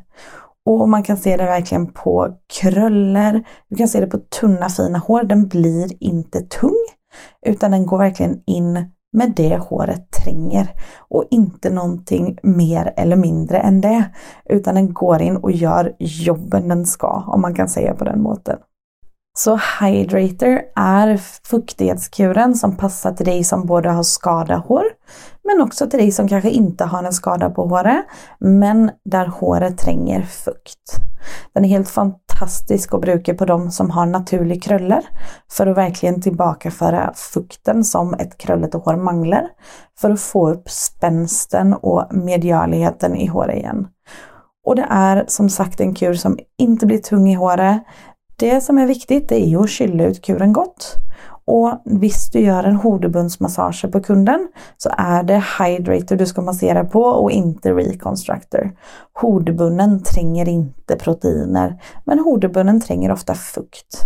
Och 0.66 0.90
man 0.90 1.04
kan 1.04 1.18
se 1.18 1.38
det 1.38 1.44
verkligen 1.44 1.94
på 1.94 2.28
kröller, 2.62 3.44
du 3.70 3.76
kan 3.76 3.88
se 3.88 4.00
det 4.00 4.08
på 4.08 4.18
tunna 4.18 4.70
fina 4.70 5.00
hår, 5.00 5.24
den 5.24 5.48
blir 5.48 6.04
inte 6.04 6.42
tung 6.42 6.86
utan 7.46 7.72
den 7.72 7.86
går 7.86 7.98
verkligen 7.98 8.42
in 8.46 8.92
med 9.14 9.34
det 9.36 9.58
håret 9.58 10.12
tränger 10.12 10.70
och 10.98 11.24
inte 11.32 11.70
någonting 11.70 12.38
mer 12.44 12.94
eller 12.98 13.16
mindre 13.16 13.58
än 13.58 13.82
det. 13.82 14.04
Utan 14.46 14.76
den 14.76 14.94
går 14.94 15.22
in 15.22 15.38
och 15.38 15.52
gör 15.52 15.96
jobben 16.00 16.68
den 16.68 16.86
ska, 16.86 17.24
om 17.28 17.42
man 17.42 17.56
kan 17.56 17.70
säga 17.70 17.94
på 17.94 18.04
den 18.04 18.22
måten. 18.22 18.58
Så 19.38 19.60
Hydrator 19.82 20.62
är 20.76 21.18
fuktighetskuren 21.44 22.56
som 22.56 22.78
passar 22.78 23.12
till 23.12 23.26
dig 23.26 23.44
som 23.44 23.66
både 23.66 23.90
har 23.90 24.04
skadat 24.04 24.66
hår 24.66 24.84
men 25.48 25.62
också 25.62 25.90
till 25.90 26.00
dig 26.00 26.12
som 26.12 26.28
kanske 26.28 26.50
inte 26.50 26.86
har 26.86 27.04
en 27.04 27.14
skada 27.14 27.50
på 27.50 27.68
håret 27.68 28.06
men 28.40 28.92
där 29.06 29.26
håret 29.26 29.78
tränger 29.78 30.22
fukt. 30.22 30.92
Den 31.54 31.66
är 31.66 31.70
helt 31.70 31.90
fantastisk 31.90 32.94
att 32.94 33.02
bruka 33.02 33.34
på 33.34 33.46
de 33.46 33.72
som 33.72 33.90
har 33.90 34.06
naturlig 34.06 34.64
kröller 34.64 35.06
för 35.52 35.68
att 35.68 35.78
verkligen 35.78 36.22
tillbakaföra 36.22 37.14
fukten 37.16 37.84
som 37.84 38.14
ett 38.14 38.38
krullet 38.38 38.74
hår 38.74 38.96
manglar 38.96 39.48
för 40.00 40.10
att 40.10 40.22
få 40.22 40.50
upp 40.50 40.70
spänsten 40.70 41.74
och 41.74 42.08
medialigheten 42.12 43.16
i 43.16 43.28
håret 43.28 43.58
igen. 43.58 43.88
Och 44.66 44.76
det 44.76 44.86
är 44.90 45.26
som 45.28 45.50
sagt 45.50 45.80
en 45.80 45.96
kur 45.96 46.14
som 46.14 46.38
inte 46.58 46.86
blir 46.86 46.98
tung 46.98 47.30
i 47.30 47.34
håret. 47.34 47.84
Det 48.36 48.62
som 48.62 48.78
är 48.78 48.88
viktigt 48.88 49.30
det 49.30 49.48
är 49.48 49.64
att 49.64 49.70
kyla 49.70 50.04
ut 50.04 50.22
kuren 50.22 50.54
gott. 50.54 50.96
Och 51.48 51.82
visst 51.86 52.34
du 52.34 52.40
gör 52.40 52.64
en 52.64 52.76
hodebundsmassage 52.76 53.92
på 53.92 54.00
kunden 54.02 54.48
så 54.78 54.90
är 54.98 55.24
det 55.24 55.44
Hydrator 55.60 56.16
du 56.16 56.26
ska 56.26 56.42
massera 56.42 56.84
på 56.84 57.02
och 57.02 57.32
inte 57.32 57.74
Reconstructor. 57.74 58.72
Hodebunnen 59.22 60.04
tränger 60.04 60.50
inte 60.50 60.96
proteiner 60.96 61.82
men 62.06 62.20
hodebunnen 62.20 62.82
tränger 62.82 63.12
ofta 63.12 63.34
fukt. 63.34 64.04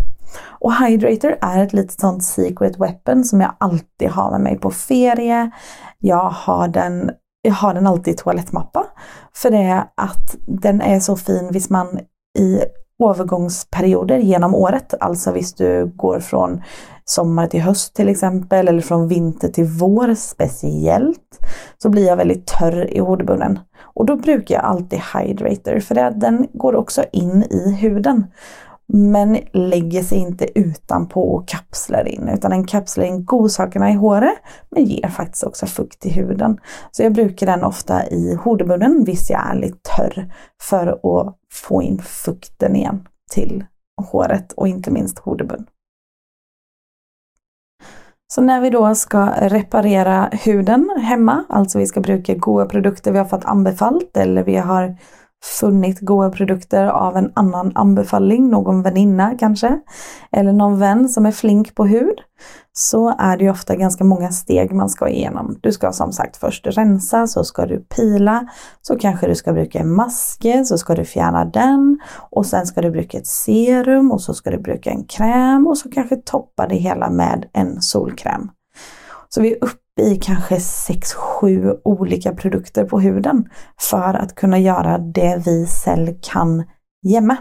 Och 0.60 0.74
Hydrator 0.74 1.38
är 1.42 1.64
ett 1.64 1.74
litet 1.74 2.00
sånt 2.00 2.24
secret 2.24 2.80
weapon 2.80 3.24
som 3.24 3.42
jag 3.42 3.56
alltid 3.58 4.10
har 4.10 4.32
med 4.32 4.42
mig 4.42 4.60
på 4.60 4.72
ferie. 4.72 5.52
Jag 6.00 6.30
har 6.30 6.68
den, 6.68 7.12
jag 7.42 7.54
har 7.54 7.74
den 7.74 7.88
alltid 7.88 8.14
i 8.14 8.18
toalettmappa. 8.18 8.86
För 9.34 9.52
det 9.52 9.64
är 9.64 9.84
att 9.98 10.36
den 10.48 10.82
är 10.82 11.00
så 11.00 11.16
fin 11.16 11.50
visst 11.52 11.70
man 11.70 12.00
i 12.40 12.62
övergångsperioder 13.10 14.18
genom 14.18 14.56
året. 14.56 14.94
Alltså 15.00 15.32
visst 15.32 15.58
du 15.58 15.92
går 15.96 16.20
från 16.20 16.62
sommar 17.06 17.48
till 17.48 17.62
höst 17.62 17.96
till 17.96 18.10
exempel 18.10 18.68
eller 18.68 18.82
från 18.82 19.08
vinter 19.08 19.48
till 19.48 19.66
vår 19.66 20.16
speciellt 20.16 21.40
så 21.78 21.90
blir 21.90 22.08
jag 22.08 22.18
väldigt 22.18 22.48
törr 22.48 22.94
i 22.94 23.00
hudbunnen. 23.00 23.60
Och 23.94 24.06
då 24.06 24.16
brukar 24.16 24.56
jag 24.56 24.64
alltid 24.64 25.00
hydrator 25.14 25.80
för 25.80 25.96
den 26.20 26.48
går 26.54 26.76
också 26.76 27.04
in 27.12 27.44
i 27.44 27.72
huden. 27.72 28.26
Men 28.88 29.38
lägger 29.54 30.04
sig 30.04 30.18
inte 30.18 30.60
utanpå 30.60 31.36
och 31.36 31.48
kapslar 31.48 32.08
in 32.08 32.30
utan 32.30 32.52
den 32.52 32.68
kapslar 32.68 33.06
in 33.06 33.26
godsakerna 33.26 33.92
i 33.92 33.94
håret 33.94 34.38
men 34.70 34.86
ger 34.86 35.08
faktiskt 35.08 35.44
också 35.44 35.66
fukt 35.66 36.06
i 36.06 36.10
huden. 36.10 36.58
Så 36.92 37.04
jag 37.04 37.14
brukar 37.14 37.46
den 37.46 37.64
ofta 37.64 38.08
i 38.08 38.36
hudbunnen 38.44 39.04
visst 39.04 39.30
jag 39.30 39.50
är 39.50 39.56
lite 39.56 39.78
törr 39.96 40.34
för 40.62 40.88
att 40.88 41.38
få 41.54 41.82
in 41.82 42.00
fukten 42.02 42.76
igen 42.76 43.08
till 43.32 43.66
håret 44.12 44.52
och 44.52 44.68
inte 44.68 44.92
minst 44.92 45.20
hudbunn. 45.20 45.66
Så 48.34 48.42
när 48.42 48.62
vi 48.62 48.70
då 48.70 48.96
ska 48.96 49.30
reparera 49.42 50.30
huden 50.32 50.90
hemma, 51.02 51.46
alltså 51.50 51.80
vi 51.80 51.88
ska 51.88 52.02
bruka 52.02 52.36
goda 52.36 52.66
produkter 52.66 53.12
vi 53.12 53.18
har 53.18 53.26
fått 53.26 53.46
anbefallt 53.46 54.18
eller 54.18 54.44
vi 54.44 54.56
har 54.56 54.98
funnit 55.44 56.00
goda 56.00 56.30
produkter 56.30 56.86
av 56.86 57.18
en 57.18 57.32
annan 57.36 57.72
anbefaling, 57.76 58.50
någon 58.50 58.82
väninna 58.82 59.38
kanske, 59.40 59.80
eller 60.32 60.54
någon 60.54 60.80
vän 60.80 61.10
som 61.10 61.26
är 61.26 61.32
flink 61.32 61.76
på 61.76 61.86
hud, 61.86 62.22
så 62.74 63.16
är 63.20 63.38
det 63.38 63.44
ju 63.44 63.50
ofta 63.50 63.76
ganska 63.76 64.04
många 64.04 64.32
steg 64.32 64.74
man 64.74 64.90
ska 64.90 65.10
igenom. 65.10 65.60
Du 65.62 65.72
ska 65.72 65.92
som 65.92 66.12
sagt 66.12 66.38
först 66.38 66.68
rensa, 66.68 67.28
så 67.28 67.44
ska 67.44 67.66
du 67.66 67.80
pila, 67.80 68.48
så 68.82 68.98
kanske 68.98 69.28
du 69.28 69.36
ska 69.36 69.54
bruka 69.54 69.80
en 69.80 69.94
maske, 69.94 70.66
så 70.66 70.78
ska 70.78 70.96
du 70.96 71.06
fjärna 71.06 71.46
den 71.46 72.00
och 72.32 72.46
sen 72.46 72.66
ska 72.66 72.82
du 72.82 72.92
bruka 72.92 73.18
ett 73.18 73.28
serum 73.28 74.12
och 74.12 74.22
så 74.22 74.34
ska 74.34 74.52
du 74.52 74.58
bruka 74.58 74.90
en 74.90 75.06
kräm 75.06 75.68
och 75.68 75.78
så 75.78 75.90
kanske 75.90 76.16
toppa 76.16 76.68
det 76.68 76.76
hela 76.76 77.10
med 77.10 77.46
en 77.54 77.82
solkräm. 77.82 78.50
Så 79.30 79.42
vi 79.42 79.52
är 79.52 79.64
uppe 79.64 79.91
i 80.02 80.16
kanske 80.16 80.56
6-7 80.56 81.82
olika 81.84 82.36
produkter 82.36 82.86
på 82.86 83.00
huden 83.00 83.50
för 83.90 84.14
att 84.14 84.36
kunna 84.36 84.60
göra 84.60 84.98
det 84.98 85.42
vi 85.46 85.66
cell 85.66 86.18
kan 86.22 86.64
jämma. 87.04 87.38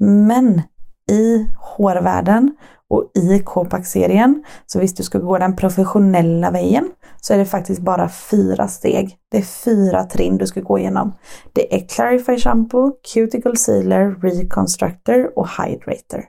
Men 0.00 0.62
i 1.10 1.46
hårvärlden 1.58 2.56
och 2.90 3.10
i 3.14 3.38
Copac-serien, 3.38 4.44
så 4.66 4.80
visst 4.80 4.96
du 4.96 5.02
ska 5.02 5.18
gå 5.18 5.38
den 5.38 5.56
professionella 5.56 6.50
vägen, 6.50 6.90
så 7.20 7.34
är 7.34 7.38
det 7.38 7.44
faktiskt 7.44 7.80
bara 7.80 8.08
fyra 8.08 8.68
steg. 8.68 9.16
Det 9.30 9.38
är 9.38 9.42
fyra 9.42 10.04
trim 10.04 10.38
du 10.38 10.46
ska 10.46 10.60
gå 10.60 10.78
igenom. 10.78 11.12
Det 11.52 11.74
är 11.74 11.88
Clarify 11.88 12.38
Shampoo, 12.38 12.92
Cuticle 13.14 13.56
Sealer, 13.56 14.10
Reconstructor 14.22 15.38
och 15.38 15.48
Hydrator. 15.48 16.24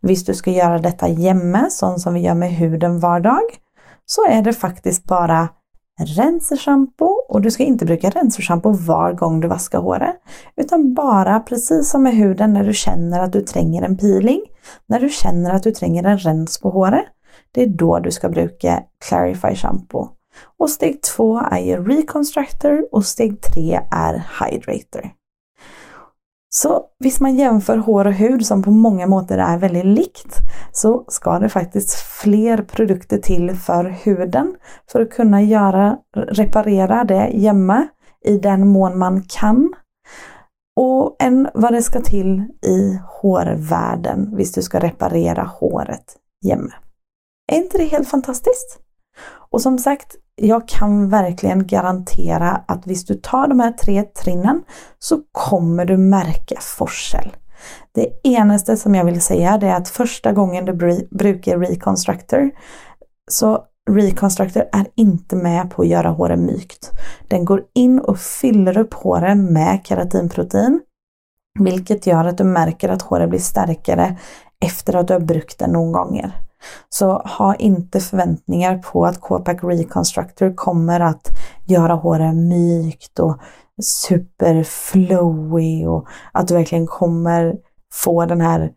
Visst 0.00 0.26
du 0.26 0.34
ska 0.34 0.50
göra 0.50 0.78
detta 0.78 1.08
jämme, 1.08 1.66
sånt 1.70 2.00
som 2.00 2.14
vi 2.14 2.20
gör 2.20 2.34
med 2.34 2.50
huden 2.50 3.00
var 3.00 3.20
dag, 3.20 3.42
så 4.10 4.26
är 4.26 4.42
det 4.42 4.52
faktiskt 4.52 5.04
bara 5.04 5.48
renserschampo 6.16 7.04
och 7.04 7.40
du 7.40 7.50
ska 7.50 7.62
inte 7.62 7.84
bruka 7.84 8.10
renserschampo 8.10 8.70
var 8.72 9.12
gång 9.12 9.40
du 9.40 9.48
vaskar 9.48 9.78
håret. 9.78 10.16
Utan 10.56 10.94
bara 10.94 11.40
precis 11.40 11.90
som 11.90 12.02
med 12.02 12.14
huden 12.14 12.52
när 12.52 12.64
du 12.64 12.74
känner 12.74 13.20
att 13.20 13.32
du 13.32 13.40
tränger 13.40 13.82
en 13.82 13.96
peeling, 13.96 14.40
när 14.86 15.00
du 15.00 15.08
känner 15.08 15.50
att 15.54 15.62
du 15.62 15.72
tränger 15.72 16.04
en 16.04 16.18
rens 16.18 16.60
på 16.60 16.70
håret. 16.70 17.04
Det 17.52 17.62
är 17.62 17.66
då 17.66 17.98
du 17.98 18.10
ska 18.10 18.28
bruka 18.28 18.82
Clarify 19.08 19.54
shampoo. 19.54 20.08
Och 20.58 20.70
steg 20.70 21.02
två 21.02 21.40
är 21.50 21.58
ju 21.58 21.84
Reconstructor 21.84 22.88
och 22.92 23.04
steg 23.04 23.40
tre 23.40 23.80
är 23.90 24.24
Hydrator. 24.40 25.19
Så 26.52 26.84
visst 26.98 27.20
man 27.20 27.36
jämför 27.36 27.76
hår 27.76 28.06
och 28.06 28.12
hud 28.12 28.46
som 28.46 28.62
på 28.62 28.70
många 28.70 29.06
måter 29.06 29.38
är 29.38 29.58
väldigt 29.58 29.84
likt 29.84 30.36
så 30.72 31.04
ska 31.08 31.38
det 31.38 31.48
faktiskt 31.48 31.94
fler 31.94 32.62
produkter 32.62 33.18
till 33.18 33.56
för 33.56 33.84
huden 33.84 34.56
för 34.92 35.00
att 35.00 35.10
kunna 35.10 35.42
göra, 35.42 35.98
reparera 36.16 37.04
det 37.04 37.40
hemma 37.40 37.88
i 38.24 38.38
den 38.38 38.68
mån 38.68 38.98
man 38.98 39.22
kan. 39.22 39.72
Och 40.76 41.16
än 41.18 41.48
vad 41.54 41.72
det 41.72 41.82
ska 41.82 42.00
till 42.00 42.44
i 42.62 42.98
hårvärlden 43.08 44.36
visst 44.36 44.54
du 44.54 44.62
ska 44.62 44.80
reparera 44.80 45.42
håret 45.42 46.16
hemma. 46.48 46.72
Är 47.52 47.56
inte 47.56 47.78
det 47.78 47.84
helt 47.84 48.08
fantastiskt? 48.08 48.78
Och 49.50 49.62
som 49.62 49.78
sagt, 49.78 50.16
jag 50.42 50.68
kan 50.68 51.08
verkligen 51.08 51.66
garantera 51.66 52.50
att 52.68 52.86
visst 52.86 53.08
du 53.08 53.14
tar 53.14 53.48
de 53.48 53.60
här 53.60 53.72
tre 53.72 54.02
trinnen 54.02 54.62
så 54.98 55.20
kommer 55.32 55.84
du 55.84 55.96
märka 55.96 56.56
forskel. 56.60 57.36
Det 57.94 58.08
enaste 58.24 58.76
som 58.76 58.94
jag 58.94 59.04
vill 59.04 59.20
säga 59.20 59.58
det 59.58 59.66
är 59.66 59.76
att 59.76 59.88
första 59.88 60.32
gången 60.32 60.64
du 60.64 60.72
brukar 61.10 61.58
Reconstructor 61.58 62.50
så 63.30 63.64
Reconstructor 63.90 64.62
är 64.72 64.86
inte 64.94 65.36
med 65.36 65.70
på 65.70 65.82
att 65.82 65.88
göra 65.88 66.08
håret 66.08 66.38
mjukt. 66.38 66.90
Den 67.28 67.44
går 67.44 67.62
in 67.74 68.00
och 68.00 68.18
fyller 68.18 68.78
upp 68.78 68.94
håret 68.94 69.36
med 69.36 69.80
keratinprotein 69.84 70.80
vilket 71.58 72.06
gör 72.06 72.24
att 72.24 72.38
du 72.38 72.44
märker 72.44 72.88
att 72.88 73.02
håret 73.02 73.30
blir 73.30 73.40
starkare 73.40 74.16
efter 74.64 74.96
att 74.96 75.08
du 75.08 75.12
har 75.12 75.20
brukt 75.20 75.58
den 75.58 75.70
några 75.70 76.04
gånger. 76.04 76.49
Så 76.88 77.18
ha 77.18 77.54
inte 77.54 78.00
förväntningar 78.00 78.78
på 78.78 79.06
att 79.06 79.20
Copac 79.20 79.58
Reconstructor 79.62 80.56
kommer 80.56 81.00
att 81.00 81.28
göra 81.66 81.94
håret 81.94 82.34
mjukt 82.34 83.18
och 83.18 83.38
superflowy 83.82 85.86
och 85.86 86.06
att 86.32 86.48
du 86.48 86.54
verkligen 86.54 86.86
kommer 86.86 87.54
få 87.92 88.26
den 88.26 88.40
här 88.40 88.72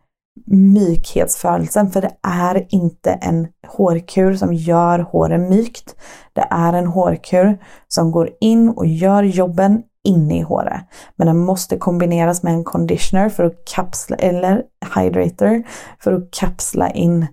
mjukhetsfödelsen 0.46 1.90
för 1.90 2.00
det 2.00 2.10
är 2.22 2.66
inte 2.68 3.10
en 3.10 3.48
hårkur 3.66 4.34
som 4.34 4.54
gör 4.54 4.98
håret 4.98 5.40
mjukt. 5.40 5.96
Det 6.32 6.46
är 6.50 6.72
en 6.72 6.86
hårkur 6.86 7.58
som 7.88 8.10
går 8.10 8.30
in 8.40 8.68
och 8.68 8.86
gör 8.86 9.22
jobben 9.22 9.82
inne 10.04 10.38
i 10.38 10.42
håret. 10.42 10.80
Men 11.16 11.26
den 11.26 11.38
måste 11.38 11.76
kombineras 11.76 12.42
med 12.42 12.52
en 12.52 12.64
conditioner 12.64 13.28
för 13.28 13.44
att 13.44 13.64
kapsla, 13.74 14.16
eller 14.16 14.62
hydrator, 14.96 15.62
för 16.00 16.12
att 16.12 16.30
kapsla 16.30 16.90
in 16.90 17.26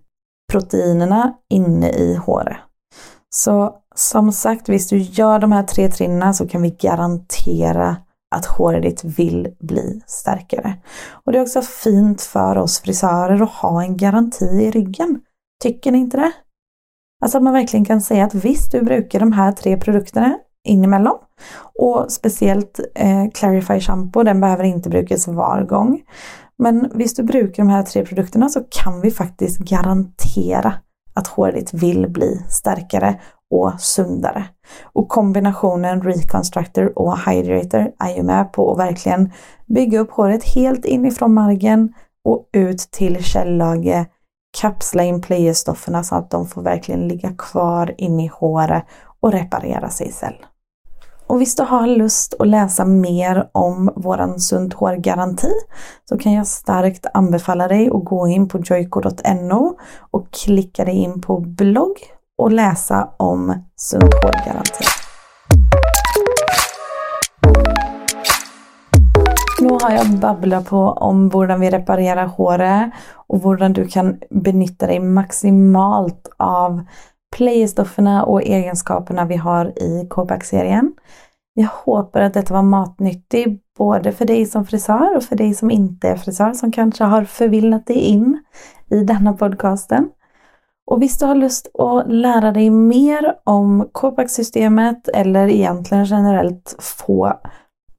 proteinerna 0.52 1.34
inne 1.50 1.90
i 1.90 2.16
håret. 2.16 2.58
Så 3.30 3.76
som 3.96 4.32
sagt, 4.32 4.70
visst 4.70 4.90
du 4.90 4.98
gör 4.98 5.40
de 5.40 5.52
här 5.52 5.64
tre 5.64 5.90
trinnen 5.90 6.34
så 6.34 6.48
kan 6.48 6.62
vi 6.62 6.70
garantera 6.70 7.98
att 8.36 8.46
håret 8.46 8.84
ditt 8.84 9.04
vill 9.04 9.56
bli 9.60 10.02
starkare. 10.08 10.78
Och 11.26 11.32
det 11.32 11.38
är 11.38 11.42
också 11.42 11.62
fint 11.62 12.22
för 12.22 12.58
oss 12.58 12.80
frisörer 12.80 13.42
att 13.42 13.52
ha 13.52 13.84
en 13.84 13.98
garanti 13.98 14.46
i 14.46 14.72
ryggen. 14.72 15.20
Tycker 15.64 15.92
ni 15.92 15.98
inte 15.98 16.18
det? 16.18 16.32
Alltså 17.24 17.38
att 17.38 17.44
man 17.44 17.54
verkligen 17.54 17.86
kan 17.86 18.02
säga 18.02 18.26
att 18.26 18.34
visst, 18.34 18.72
du 18.72 18.82
brukar 18.82 19.20
de 19.20 19.32
här 19.32 19.52
tre 19.52 19.78
produkterna 19.78 20.38
inemellan. 20.68 21.18
Och 21.80 22.12
speciellt 22.12 22.80
eh, 22.96 23.30
Clarify 23.34 23.80
Shampoo, 23.80 24.24
den 24.24 24.42
behöver 24.42 24.64
inte 24.64 24.90
brukas 24.90 25.28
var 25.28 25.64
gång. 25.64 26.02
Men 26.62 26.92
visst 26.94 27.18
du 27.18 27.24
brukar 27.24 27.64
de 27.64 27.70
här 27.70 27.84
tre 27.84 28.06
produkterna 28.06 28.50
så 28.50 28.64
kan 28.70 29.02
vi 29.02 29.12
faktiskt 29.12 29.60
garantera 29.60 30.74
att 31.14 31.28
håret 31.28 31.56
ditt 31.56 31.74
vill 31.74 32.10
bli 32.10 32.46
starkare 32.50 33.20
och 33.52 33.74
sundare. 33.80 34.46
Och 34.84 35.08
kombinationen 35.08 36.02
Reconstructor 36.02 37.00
och 37.00 37.20
Hydrator 37.20 37.92
är 38.00 38.16
ju 38.16 38.24
med 38.24 38.54
på 38.54 38.72
att 38.72 38.80
verkligen 38.80 39.32
bygga 39.66 40.00
upp 40.00 40.12
håret 40.12 40.44
helt 40.44 40.86
inifrån 40.86 41.34
margen 41.34 41.94
och 42.26 42.50
ut 42.54 42.80
till 42.92 43.24
källage, 43.24 44.06
kapsla 44.62 45.04
in 45.04 45.22
playerstofferna 45.22 46.04
så 46.04 46.16
att 46.16 46.32
de 46.32 46.48
får 46.48 46.62
verkligen 46.62 47.08
ligga 47.08 47.36
kvar 47.38 47.96
inne 47.98 48.26
i 48.26 48.32
håret 48.34 48.84
och 49.20 49.32
reparera 49.32 49.90
sig 49.90 50.12
själv. 50.12 50.51
Och 51.32 51.42
visst 51.42 51.58
du 51.58 51.64
har 51.64 51.88
lust 51.88 52.34
att 52.40 52.48
läsa 52.48 52.86
mer 52.86 53.50
om 53.52 53.94
våran 53.96 54.40
sunt 54.40 54.74
hår-garanti 54.74 55.52
så 56.10 56.18
kan 56.18 56.34
jag 56.34 56.48
starkt 56.48 57.06
anbefalla 57.14 57.68
dig 57.68 57.90
att 57.94 58.06
gå 58.06 58.28
in 58.28 58.48
på 58.48 58.60
joiko.no 58.60 59.78
och 60.12 60.32
klicka 60.32 60.86
dig 60.86 60.96
in 60.96 61.22
på 61.22 61.40
blogg 61.40 61.98
och 62.38 62.52
läsa 62.52 63.10
om 63.18 63.64
sunt 63.76 64.14
hår-garanti. 64.14 64.84
Nu 69.62 69.70
har 69.70 69.92
jag 69.92 70.20
babblat 70.20 70.70
på 70.70 70.78
om 70.78 71.32
hur 71.34 71.58
vi 71.58 71.70
reparerar 71.70 72.26
håret 72.26 72.92
och 73.28 73.44
hur 73.44 73.70
du 73.70 73.88
kan 73.88 74.20
benytta 74.30 74.88
dig 74.88 75.00
maximalt 75.00 76.30
av 76.38 76.82
playstofferna 77.36 78.24
och 78.24 78.42
egenskaperna 78.42 79.26
vi 79.26 79.36
har 79.36 79.66
i 79.80 80.08
Copac-serien. 80.10 80.94
Jag 81.54 81.68
hoppas 81.68 82.22
att 82.22 82.34
detta 82.34 82.54
var 82.54 82.62
matnyttigt 82.62 83.64
både 83.78 84.12
för 84.12 84.26
dig 84.26 84.46
som 84.46 84.66
frisör 84.66 85.18
och 85.18 85.24
för 85.24 85.36
dig 85.36 85.54
som 85.54 85.72
inte 85.72 86.10
är 86.10 86.16
frisör 86.16 86.54
som 86.54 86.72
kanske 86.72 87.04
har 87.04 87.24
förvillat 87.24 87.88
dig 87.88 87.98
in 87.98 88.44
i 88.90 89.04
denna 89.04 89.34
podcasten. 89.34 90.10
Och 90.88 91.02
visst 91.02 91.20
du 91.20 91.26
har 91.26 91.36
lust 91.36 91.68
att 91.80 92.12
lära 92.12 92.52
dig 92.52 92.70
mer 92.70 93.36
om 93.44 93.90
Copac-systemet 93.92 95.08
eller 95.08 95.48
egentligen 95.48 96.06
generellt 96.06 96.76
få 96.80 97.40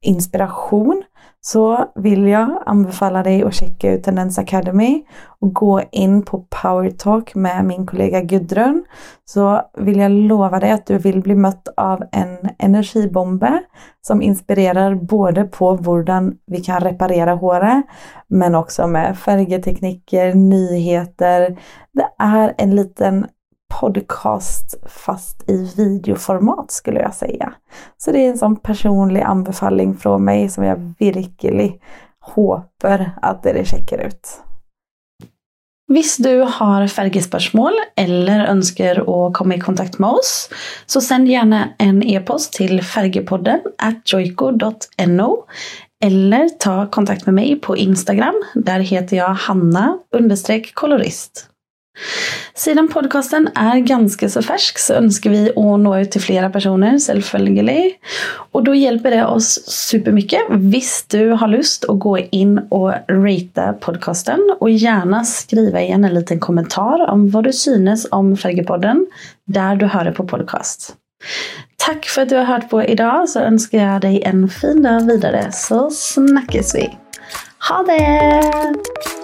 inspiration 0.01 1.03
så 1.45 1.85
vill 1.95 2.27
jag 2.27 2.63
anbefalla 2.67 3.23
dig 3.23 3.43
att 3.43 3.55
checka 3.55 3.93
ut 3.93 4.03
Tendens 4.03 4.39
Academy 4.39 5.05
och 5.41 5.55
gå 5.55 5.83
in 5.91 6.23
på 6.23 6.47
Power 6.63 6.91
Talk 6.91 7.35
med 7.35 7.65
min 7.65 7.87
kollega 7.87 8.21
Gudrun. 8.21 8.85
Så 9.25 9.63
vill 9.79 9.99
jag 9.99 10.11
lova 10.11 10.61
dig 10.61 10.71
att 10.71 10.87
du 10.87 10.99
vill 10.99 11.23
bli 11.23 11.35
mött 11.35 11.69
av 11.77 12.03
en 12.13 12.39
energibombe 12.59 13.63
som 14.01 14.23
inspirerar 14.23 14.95
både 14.95 15.45
på 15.45 15.77
hur 15.77 16.51
vi 16.51 16.61
kan 16.61 16.81
reparera 16.81 17.35
håret 17.35 17.85
men 18.29 18.55
också 18.55 18.87
med 18.87 19.19
färgtekniker, 19.19 20.35
nyheter. 20.35 21.59
Det 21.93 22.09
är 22.19 22.55
en 22.59 22.75
liten 22.75 23.27
podcast 23.81 24.75
fast 24.87 25.51
i 25.51 25.73
videoformat 25.77 26.71
skulle 26.71 27.01
jag 27.01 27.15
säga. 27.15 27.53
Så 27.99 28.13
det 28.13 28.19
är 28.19 28.31
en 28.31 28.39
sån 28.39 28.57
personlig 28.57 29.21
anbefaling 29.21 29.97
från 29.97 30.25
mig 30.25 30.49
som 30.49 30.65
jag 30.65 30.95
verkligen 30.99 31.73
hoppas 32.21 33.01
att 33.23 33.43
det 33.43 33.69
checkar 33.69 34.07
ut. 34.07 34.43
Om 35.89 36.03
du 36.19 36.39
har 36.41 36.87
färgspörsmål 36.87 37.73
eller 37.97 38.45
önskar 38.45 39.27
att 39.27 39.35
komma 39.35 39.55
i 39.55 39.61
kontakt 39.61 39.99
med 39.99 40.11
oss 40.11 40.49
så 40.87 41.01
sänd 41.01 41.29
gärna 41.29 41.69
en 41.79 42.03
e-post 42.03 42.53
till 42.53 42.83
färgepodden 42.83 43.61
at 43.79 44.13
joico.no 44.13 45.45
eller 46.05 46.49
ta 46.49 46.87
kontakt 46.91 47.27
med 47.27 47.35
mig 47.35 47.61
på 47.61 47.77
Instagram. 47.77 48.35
Där 48.55 48.81
heter 48.81 49.17
jag 49.17 49.35
Hanna 49.35 49.99
kolorist. 50.75 51.52
Sedan 52.55 52.89
podcasten 52.89 53.49
är 53.55 53.79
ganska 53.79 54.29
så 54.29 54.43
färsk 54.43 54.79
så 54.79 54.95
önskar 54.95 55.31
vi 55.31 55.51
att 55.51 55.81
nå 55.81 55.99
ut 55.99 56.11
till 56.11 56.21
flera 56.21 56.51
personer, 56.51 56.99
selvfølgelig. 56.99 57.99
Och 58.53 58.65
då 58.65 58.75
hjälper 58.75 59.11
det 59.11 59.27
oss 59.27 59.67
supermycket. 59.67 60.41
Visst 60.51 61.11
du 61.11 61.31
har 61.31 61.49
lust 61.49 61.85
att 61.85 61.99
gå 61.99 62.19
in 62.19 62.59
och 62.59 62.93
rata 63.09 63.73
podcasten 63.73 64.57
och 64.61 64.71
gärna 64.71 65.25
skriva 65.25 65.81
igen 65.81 66.05
en 66.05 66.15
liten 66.15 66.41
kommentar 66.41 67.11
om 67.11 67.31
vad 67.31 67.45
du 67.45 67.53
synes 67.53 68.07
om 68.11 68.37
Färgepodden 68.37 69.07
där 69.47 69.77
du 69.77 69.87
hör 69.87 70.05
det 70.05 70.13
på 70.13 70.27
podcast. 70.27 70.97
Tack 71.77 72.07
för 72.07 72.23
att 72.23 72.29
du 72.29 72.37
har 72.37 72.45
hört 72.45 72.71
på 72.71 72.85
idag 72.85 73.29
så 73.29 73.41
önskar 73.41 73.79
jag 73.79 74.01
dig 74.01 74.23
en 74.23 74.49
fin 74.49 74.83
dag 74.83 75.07
vidare 75.07 75.53
så 75.53 75.91
snackas 75.91 76.75
vi. 76.75 76.99
Ha 77.69 77.83
det! 77.83 79.22